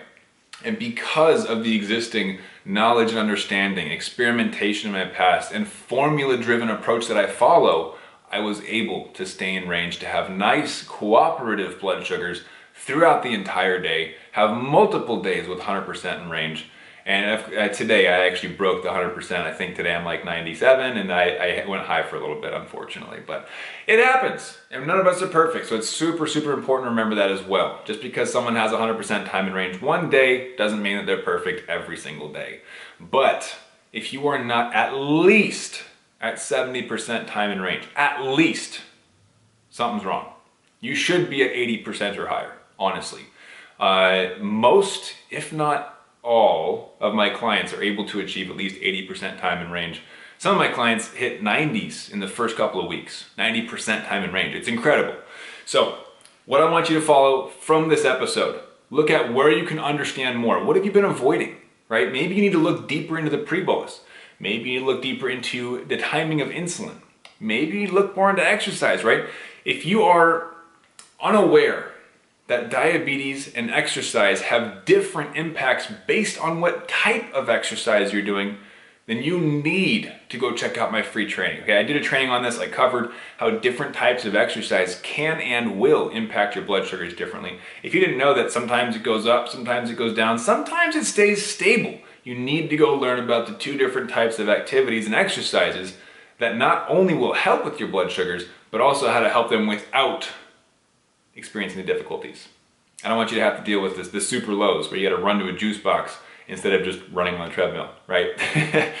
And 0.63 0.79
because 0.79 1.45
of 1.45 1.65
the 1.65 1.75
existing 1.75 2.39
knowledge 2.63 3.09
and 3.09 3.19
understanding, 3.19 3.91
experimentation 3.91 4.87
in 4.87 4.93
my 4.93 5.13
past, 5.13 5.51
and 5.51 5.67
formula 5.67 6.37
driven 6.37 6.69
approach 6.69 7.07
that 7.07 7.17
I 7.17 7.27
follow, 7.27 7.95
I 8.31 8.39
was 8.39 8.61
able 8.61 9.07
to 9.09 9.25
stay 9.25 9.55
in 9.55 9.67
range, 9.67 9.99
to 9.99 10.05
have 10.05 10.29
nice 10.29 10.83
cooperative 10.83 11.81
blood 11.81 12.05
sugars 12.05 12.43
throughout 12.77 13.23
the 13.23 13.33
entire 13.33 13.81
day, 13.81 14.15
have 14.31 14.55
multiple 14.55 15.21
days 15.21 15.47
with 15.47 15.59
100% 15.59 16.21
in 16.21 16.29
range, 16.29 16.69
and 17.07 17.39
if, 17.39 17.57
uh, 17.57 17.69
today 17.69 18.09
I 18.09 18.27
actually 18.27 18.53
broke 18.55 18.83
the 18.83 18.89
100%. 18.89 19.31
I 19.39 19.53
think 19.53 19.77
today 19.77 19.95
I'm 19.95 20.03
like 20.03 20.25
97 20.25 20.97
and 20.97 21.09
I, 21.09 21.61
I 21.61 21.65
went 21.65 21.85
high 21.85 22.03
for 22.03 22.17
a 22.17 22.19
little 22.19 22.41
bit, 22.41 22.51
unfortunately. 22.51 23.21
But 23.25 23.47
it 23.87 23.97
happens. 24.03 24.57
And 24.69 24.85
none 24.85 24.99
of 24.99 25.07
us 25.07 25.21
are 25.21 25.27
perfect. 25.27 25.67
So 25.67 25.77
it's 25.77 25.87
super, 25.87 26.27
super 26.27 26.51
important 26.51 26.87
to 26.87 26.89
remember 26.89 27.15
that 27.15 27.31
as 27.31 27.41
well. 27.41 27.79
Just 27.85 28.01
because 28.01 28.29
someone 28.29 28.57
has 28.57 28.73
100% 28.73 29.29
time 29.29 29.47
in 29.47 29.53
range 29.53 29.81
one 29.81 30.09
day 30.09 30.53
doesn't 30.57 30.81
mean 30.81 30.97
that 30.97 31.05
they're 31.05 31.21
perfect 31.21 31.69
every 31.69 31.95
single 31.95 32.29
day. 32.29 32.59
But 32.99 33.55
if 33.93 34.11
you 34.11 34.27
are 34.27 34.43
not 34.43 34.75
at 34.75 34.93
least 34.93 35.83
at 36.19 36.35
70% 36.35 37.25
time 37.25 37.51
in 37.51 37.61
range, 37.61 37.85
at 37.95 38.21
least, 38.21 38.81
something's 39.69 40.03
wrong. 40.03 40.33
You 40.81 40.93
should 40.93 41.29
be 41.29 41.41
at 41.41 41.53
80% 41.53 42.17
or 42.17 42.27
higher, 42.27 42.56
honestly. 42.79 43.23
Uh, 43.79 44.29
most, 44.39 45.13
if 45.29 45.53
not 45.53 45.97
all 46.27 46.95
of 46.99 47.13
my 47.13 47.29
clients 47.29 47.73
are 47.73 47.81
able 47.81 48.05
to 48.05 48.19
achieve 48.19 48.49
at 48.49 48.57
least 48.57 48.81
80% 48.81 49.39
time 49.39 49.65
in 49.65 49.71
range. 49.71 50.01
Some 50.37 50.51
of 50.51 50.57
my 50.57 50.67
clients 50.67 51.13
hit 51.13 51.41
90s 51.41 52.11
in 52.11 52.19
the 52.19 52.27
first 52.27 52.57
couple 52.57 52.81
of 52.81 52.87
weeks, 52.87 53.29
90% 53.37 54.07
time 54.07 54.23
in 54.23 54.33
range. 54.33 54.53
It's 54.53 54.67
incredible. 54.67 55.15
So, 55.65 55.97
what 56.45 56.61
I 56.61 56.69
want 56.69 56.89
you 56.89 56.99
to 56.99 57.05
follow 57.05 57.47
from 57.47 57.87
this 57.87 58.05
episode, 58.05 58.61
look 58.89 59.09
at 59.09 59.33
where 59.33 59.51
you 59.51 59.65
can 59.65 59.79
understand 59.79 60.37
more. 60.37 60.63
What 60.63 60.75
have 60.75 60.85
you 60.85 60.91
been 60.91 61.05
avoiding, 61.05 61.57
right? 61.89 62.11
Maybe 62.11 62.35
you 62.35 62.41
need 62.41 62.51
to 62.51 62.57
look 62.57 62.87
deeper 62.87 63.17
into 63.17 63.31
the 63.31 63.37
pre-bolus. 63.37 64.01
Maybe 64.39 64.69
you 64.71 64.85
look 64.85 65.01
deeper 65.01 65.29
into 65.29 65.85
the 65.85 65.97
timing 65.97 66.41
of 66.41 66.49
insulin. 66.49 66.97
Maybe 67.39 67.79
you 67.79 67.87
look 67.87 68.15
more 68.15 68.29
into 68.29 68.45
exercise, 68.45 69.03
right? 69.03 69.25
If 69.65 69.85
you 69.85 70.03
are 70.03 70.55
unaware 71.21 71.91
that 72.47 72.69
diabetes 72.69 73.53
and 73.53 73.69
exercise 73.69 74.41
have 74.41 74.85
different 74.85 75.35
impacts 75.35 75.87
based 76.07 76.39
on 76.39 76.61
what 76.61 76.87
type 76.87 77.31
of 77.33 77.49
exercise 77.49 78.13
you're 78.13 78.21
doing, 78.21 78.57
then 79.05 79.23
you 79.23 79.39
need 79.39 80.13
to 80.27 80.37
go 80.37 80.53
check 80.53 80.77
out 80.77 80.91
my 80.91 81.01
free 81.01 81.25
training. 81.29 81.63
Okay, 81.63 81.77
I 81.77 81.83
did 81.83 81.95
a 81.95 82.01
training 82.01 82.29
on 82.29 82.43
this. 82.43 82.59
I 82.59 82.67
covered 82.67 83.11
how 83.37 83.49
different 83.49 83.95
types 83.95 84.25
of 84.25 84.35
exercise 84.35 84.99
can 85.01 85.39
and 85.39 85.79
will 85.79 86.09
impact 86.09 86.55
your 86.55 86.65
blood 86.65 86.85
sugars 86.85 87.13
differently. 87.13 87.59
If 87.83 87.93
you 87.93 88.01
didn't 88.01 88.17
know 88.17 88.33
that 88.33 88.51
sometimes 88.51 88.97
it 88.97 89.03
goes 89.03 89.25
up, 89.25 89.47
sometimes 89.47 89.89
it 89.89 89.97
goes 89.97 90.15
down, 90.15 90.37
sometimes 90.39 90.95
it 90.95 91.05
stays 91.05 91.45
stable. 91.45 91.99
You 92.25 92.35
need 92.35 92.69
to 92.69 92.77
go 92.77 92.93
learn 92.93 93.19
about 93.19 93.47
the 93.47 93.53
two 93.53 93.77
different 93.77 94.09
types 94.09 94.39
of 94.39 94.49
activities 94.49 95.05
and 95.05 95.15
exercises 95.15 95.95
that 96.39 96.57
not 96.57 96.85
only 96.89 97.13
will 97.13 97.33
help 97.33 97.63
with 97.63 97.79
your 97.79 97.89
blood 97.89 98.11
sugars, 98.11 98.45
but 98.71 98.81
also 98.81 99.09
how 99.09 99.21
to 99.21 99.29
help 99.29 99.49
them 99.49 99.67
without 99.67 100.27
experiencing 101.37 101.79
the 101.79 101.85
difficulties. 101.85 102.47
I 103.03 103.09
don't 103.09 103.17
want 103.17 103.31
you 103.31 103.37
to 103.37 103.43
have 103.43 103.57
to 103.57 103.63
deal 103.63 103.81
with 103.81 103.95
this, 103.95 104.09
the 104.09 104.21
super 104.21 104.53
lows 104.53 104.89
where 104.89 104.99
you 104.99 105.07
got 105.07 105.15
to 105.15 105.21
run 105.21 105.37
to 105.39 105.47
a 105.47 105.53
juice 105.53 105.77
box 105.77 106.17
instead 106.47 106.73
of 106.73 106.83
just 106.83 106.99
running 107.11 107.35
on 107.35 107.49
a 107.49 107.51
treadmill, 107.51 107.89
right? 108.07 108.31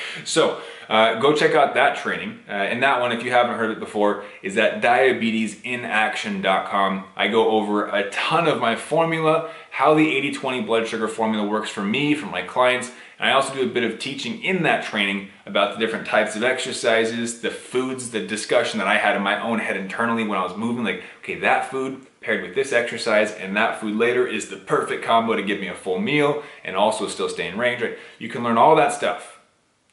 so 0.25 0.61
uh, 0.89 1.19
go 1.19 1.33
check 1.33 1.55
out 1.55 1.73
that 1.73 1.97
training. 1.97 2.39
Uh, 2.47 2.51
and 2.51 2.83
that 2.83 3.01
one, 3.01 3.11
if 3.11 3.23
you 3.23 3.31
haven't 3.31 3.57
heard 3.57 3.71
it 3.71 3.79
before, 3.79 4.23
is 4.43 4.55
at 4.57 4.81
diabetesinaction.com. 4.81 7.05
I 7.15 7.29
go 7.29 7.49
over 7.49 7.87
a 7.87 8.09
ton 8.09 8.47
of 8.47 8.59
my 8.59 8.75
formula, 8.75 9.49
how 9.71 9.93
the 9.93 10.05
80-20 10.31 10.65
blood 10.65 10.87
sugar 10.87 11.07
formula 11.07 11.47
works 11.47 11.69
for 11.69 11.83
me, 11.83 12.15
for 12.15 12.25
my 12.27 12.41
clients, 12.41 12.91
and 13.19 13.29
I 13.29 13.33
also 13.33 13.53
do 13.53 13.63
a 13.63 13.67
bit 13.67 13.83
of 13.83 13.97
teaching 13.97 14.43
in 14.43 14.61
that 14.63 14.83
training 14.83 15.29
about 15.45 15.73
the 15.73 15.79
different 15.79 16.05
types 16.05 16.35
of 16.35 16.43
exercises, 16.43 17.41
the 17.41 17.49
foods, 17.49 18.11
the 18.11 18.23
discussion 18.25 18.77
that 18.77 18.87
I 18.87 18.97
had 18.97 19.15
in 19.15 19.23
my 19.23 19.41
own 19.41 19.57
head 19.59 19.75
internally 19.75 20.23
when 20.23 20.37
I 20.37 20.43
was 20.43 20.55
moving, 20.55 20.83
like, 20.83 21.01
okay, 21.19 21.39
that 21.39 21.71
food 21.71 22.05
paired 22.21 22.43
with 22.43 22.53
this 22.53 22.71
exercise 22.71 23.31
and 23.31 23.57
that 23.57 23.81
food 23.81 23.95
later 23.95 24.27
is 24.27 24.49
the 24.49 24.57
perfect 24.57 25.03
combo 25.03 25.35
to 25.35 25.41
give 25.41 25.59
me 25.59 25.67
a 25.67 25.73
full 25.73 25.97
meal 25.99 26.43
and 26.63 26.75
also 26.75 27.07
still 27.07 27.29
stay 27.29 27.47
in 27.47 27.57
range. 27.57 27.81
Right? 27.81 27.97
You 28.19 28.29
can 28.29 28.43
learn 28.43 28.59
all 28.59 28.75
that 28.75 28.93
stuff, 28.93 29.39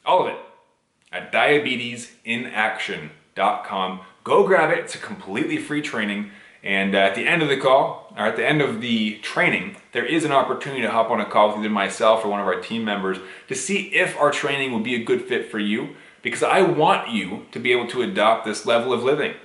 all 0.05 0.21
of 0.21 0.27
it, 0.27 0.37
at 1.11 1.31
diabetesinaction.com. 1.31 4.01
Go 4.23 4.45
grab 4.45 4.69
it. 4.71 4.77
It's 4.79 4.95
a 4.95 4.99
completely 4.99 5.57
free 5.57 5.81
training. 5.81 6.29
And 6.65 6.95
uh, 6.95 6.97
at 6.97 7.15
the 7.15 7.27
end 7.27 7.43
of 7.43 7.49
the 7.49 7.57
call, 7.57 8.11
or 8.17 8.25
at 8.25 8.35
the 8.35 8.45
end 8.45 8.59
of 8.59 8.81
the 8.81 9.19
training, 9.19 9.77
there 9.91 10.05
is 10.05 10.25
an 10.25 10.31
opportunity 10.31 10.81
to 10.81 10.89
hop 10.89 11.11
on 11.11 11.21
a 11.21 11.25
call 11.25 11.49
with 11.49 11.59
either 11.59 11.69
myself 11.69 12.25
or 12.25 12.29
one 12.29 12.41
of 12.41 12.47
our 12.47 12.59
team 12.59 12.83
members 12.83 13.19
to 13.47 13.55
see 13.55 13.83
if 13.93 14.17
our 14.17 14.31
training 14.31 14.71
will 14.71 14.79
be 14.79 14.95
a 14.95 15.03
good 15.03 15.21
fit 15.21 15.51
for 15.51 15.59
you. 15.59 15.95
Because 16.23 16.41
I 16.41 16.63
want 16.63 17.11
you 17.11 17.45
to 17.51 17.59
be 17.59 17.71
able 17.71 17.85
to 17.89 18.01
adopt 18.01 18.45
this 18.45 18.65
level 18.65 18.91
of 18.91 19.03
living, 19.03 19.35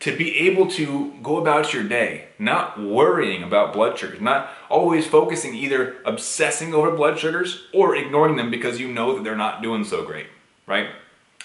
to 0.00 0.16
be 0.16 0.38
able 0.38 0.68
to 0.68 1.12
go 1.22 1.36
about 1.36 1.74
your 1.74 1.84
day, 1.84 2.28
not 2.38 2.80
worrying 2.80 3.42
about 3.42 3.74
blood 3.74 3.98
sugars, 3.98 4.22
not 4.22 4.48
always 4.70 5.06
focusing 5.06 5.54
either 5.54 5.96
obsessing 6.06 6.72
over 6.72 6.92
blood 6.92 7.18
sugars 7.18 7.64
or 7.74 7.94
ignoring 7.94 8.36
them 8.36 8.50
because 8.50 8.80
you 8.80 8.90
know 8.90 9.14
that 9.14 9.22
they're 9.22 9.36
not 9.36 9.62
doing 9.62 9.84
so 9.84 10.02
great, 10.02 10.28
right? 10.66 10.88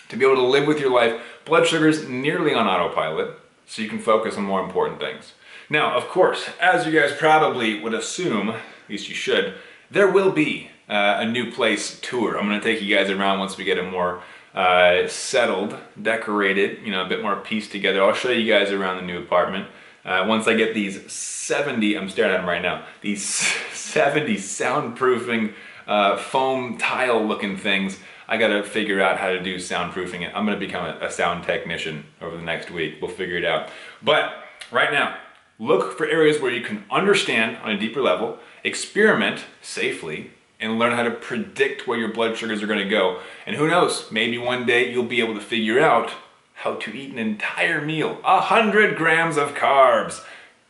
To 0.07 0.15
be 0.15 0.23
able 0.23 0.35
to 0.35 0.43
live 0.43 0.65
with 0.65 0.79
your 0.79 0.91
life, 0.91 1.21
blood 1.43 1.67
sugars 1.67 2.07
nearly 2.07 2.53
on 2.53 2.67
autopilot, 2.67 3.37
so 3.65 3.81
you 3.81 3.89
can 3.89 3.99
focus 3.99 4.37
on 4.37 4.43
more 4.43 4.63
important 4.63 4.99
things. 4.99 5.33
Now, 5.69 5.95
of 5.95 6.07
course, 6.07 6.49
as 6.61 6.85
you 6.85 6.99
guys 6.99 7.11
probably 7.13 7.79
would 7.81 7.93
assume, 7.93 8.49
at 8.49 8.61
least 8.89 9.09
you 9.09 9.15
should, 9.15 9.55
there 9.89 10.11
will 10.11 10.31
be 10.31 10.69
uh, 10.87 11.17
a 11.19 11.25
new 11.25 11.51
place 11.51 11.99
tour. 12.01 12.37
I'm 12.37 12.47
going 12.47 12.59
to 12.59 12.65
take 12.65 12.81
you 12.81 12.95
guys 12.95 13.09
around 13.09 13.39
once 13.39 13.57
we 13.57 13.63
get 13.63 13.79
a 13.79 13.83
more 13.83 14.21
uh, 14.53 15.07
settled, 15.07 15.75
decorated, 16.01 16.85
you 16.85 16.91
know, 16.91 17.03
a 17.03 17.09
bit 17.09 17.21
more 17.21 17.35
pieced 17.35 17.71
together. 17.71 18.03
I'll 18.03 18.13
show 18.13 18.29
you 18.29 18.51
guys 18.51 18.71
around 18.71 18.97
the 18.97 19.03
new 19.03 19.19
apartment. 19.19 19.67
Uh, 20.05 20.25
once 20.27 20.47
I 20.47 20.53
get 20.53 20.75
these 20.75 21.11
70, 21.11 21.97
I'm 21.97 22.09
staring 22.09 22.33
at 22.33 22.37
them 22.37 22.47
right 22.47 22.61
now, 22.61 22.85
these 23.01 23.25
70 23.73 24.35
soundproofing 24.35 25.53
uh, 25.87 26.17
foam 26.17 26.77
tile 26.77 27.25
looking 27.25 27.57
things, 27.57 27.97
I 28.27 28.37
gotta 28.37 28.63
figure 28.63 29.01
out 29.01 29.17
how 29.17 29.29
to 29.29 29.41
do 29.41 29.57
soundproofing 29.57 30.21
it. 30.21 30.31
I'm 30.35 30.45
gonna 30.45 30.57
become 30.57 30.85
a, 30.85 31.05
a 31.05 31.11
sound 31.11 31.43
technician 31.43 32.05
over 32.21 32.35
the 32.35 32.43
next 32.43 32.71
week. 32.71 32.95
We'll 33.01 33.11
figure 33.11 33.37
it 33.37 33.45
out. 33.45 33.69
But 34.01 34.33
right 34.71 34.91
now, 34.91 35.17
look 35.59 35.97
for 35.97 36.07
areas 36.07 36.41
where 36.41 36.51
you 36.51 36.63
can 36.63 36.85
understand 36.89 37.57
on 37.57 37.71
a 37.71 37.77
deeper 37.77 38.01
level, 38.01 38.39
experiment 38.63 39.45
safely, 39.61 40.31
and 40.59 40.79
learn 40.79 40.93
how 40.93 41.03
to 41.03 41.11
predict 41.11 41.87
where 41.87 41.99
your 41.99 42.11
blood 42.11 42.37
sugars 42.37 42.63
are 42.63 42.67
to 42.67 42.85
go. 42.85 43.19
And 43.45 43.55
who 43.55 43.67
knows, 43.67 44.11
maybe 44.11 44.37
one 44.37 44.65
day 44.65 44.91
you'll 44.91 45.03
be 45.03 45.21
able 45.21 45.35
to 45.35 45.41
figure 45.41 45.79
out 45.79 46.13
how 46.55 46.75
to 46.75 46.95
eat 46.95 47.11
an 47.11 47.19
entire 47.19 47.81
meal, 47.81 48.19
a 48.23 48.41
hundred 48.41 48.95
grams 48.95 49.37
of 49.37 49.53
carbs, 49.53 50.23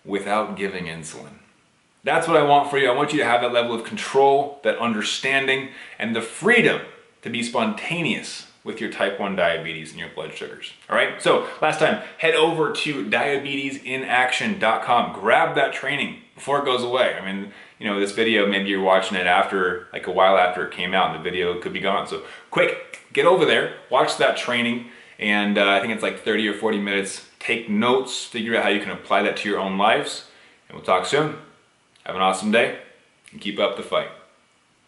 without 0.04 0.58
giving 0.58 0.86
insulin. 0.86 1.40
That's 2.04 2.28
what 2.28 2.38
I 2.38 2.44
want 2.44 2.70
for 2.70 2.78
you. 2.78 2.90
I 2.90 2.96
want 2.96 3.14
you 3.14 3.20
to 3.20 3.26
have 3.26 3.42
that 3.42 3.54
level 3.54 3.74
of 3.74 3.84
control, 3.84 4.60
that 4.64 4.78
understanding, 4.78 5.70
and 5.98 6.16
the 6.16 6.22
freedom 6.22 6.82
to 7.26 7.30
be 7.30 7.44
spontaneous 7.44 8.48
with 8.64 8.80
your 8.80 8.90
type 8.92 9.20
1 9.20 9.36
diabetes 9.36 9.92
and 9.92 10.00
your 10.00 10.08
blood 10.10 10.34
sugars. 10.34 10.72
All 10.88 10.96
right, 10.96 11.22
so 11.22 11.50
last 11.60 11.80
time, 11.80 12.02
head 12.20 12.36
over 12.36 12.72
to 12.72 13.06
diabetesinaction.com, 13.06 15.20
grab 15.20 15.56
that 15.56 15.74
training 15.74 16.22
before 16.36 16.60
it 16.60 16.66
goes 16.66 16.84
away. 16.84 17.16
I 17.16 17.26
mean, 17.26 17.52
you 17.80 17.88
know, 17.88 18.00
this 18.00 18.12
video, 18.12 18.46
maybe 18.46 18.70
you're 18.70 18.80
watching 18.82 19.18
it 19.18 19.26
after, 19.26 19.88
like 19.92 20.06
a 20.06 20.12
while 20.12 20.38
after 20.38 20.68
it 20.68 20.72
came 20.72 20.94
out, 20.94 21.16
and 21.16 21.20
the 21.20 21.24
video 21.24 21.60
could 21.60 21.74
be 21.74 21.80
gone. 21.80 22.06
So 22.08 22.22
quick, 22.52 23.00
get 23.12 23.26
over 23.26 23.44
there, 23.44 23.74
watch 23.90 24.18
that 24.18 24.38
training, 24.38 24.92
and 25.18 25.58
uh, 25.58 25.68
I 25.68 25.82
think 25.82 25.94
it's 25.94 26.04
like 26.04 26.24
30 26.24 26.48
or 26.50 26.54
40 26.54 26.78
minutes. 26.78 27.26
Take 27.40 27.72
notes, 27.72 28.24
figure 28.24 28.56
out 28.56 28.62
how 28.64 28.70
you 28.70 28.82
can 28.82 28.92
apply 28.92 29.24
that 29.24 29.36
to 29.38 29.50
your 29.50 29.60
own 29.60 29.80
lives, 29.80 30.28
and 30.70 30.78
we'll 30.78 30.86
talk 30.86 31.08
soon. 31.08 31.38
Have 32.04 32.16
an 32.16 32.22
awesome 32.22 32.52
day, 32.52 32.78
and 33.32 33.42
keep 33.42 33.60
up 33.60 33.78
the 33.78 33.84
fight. 33.84 34.10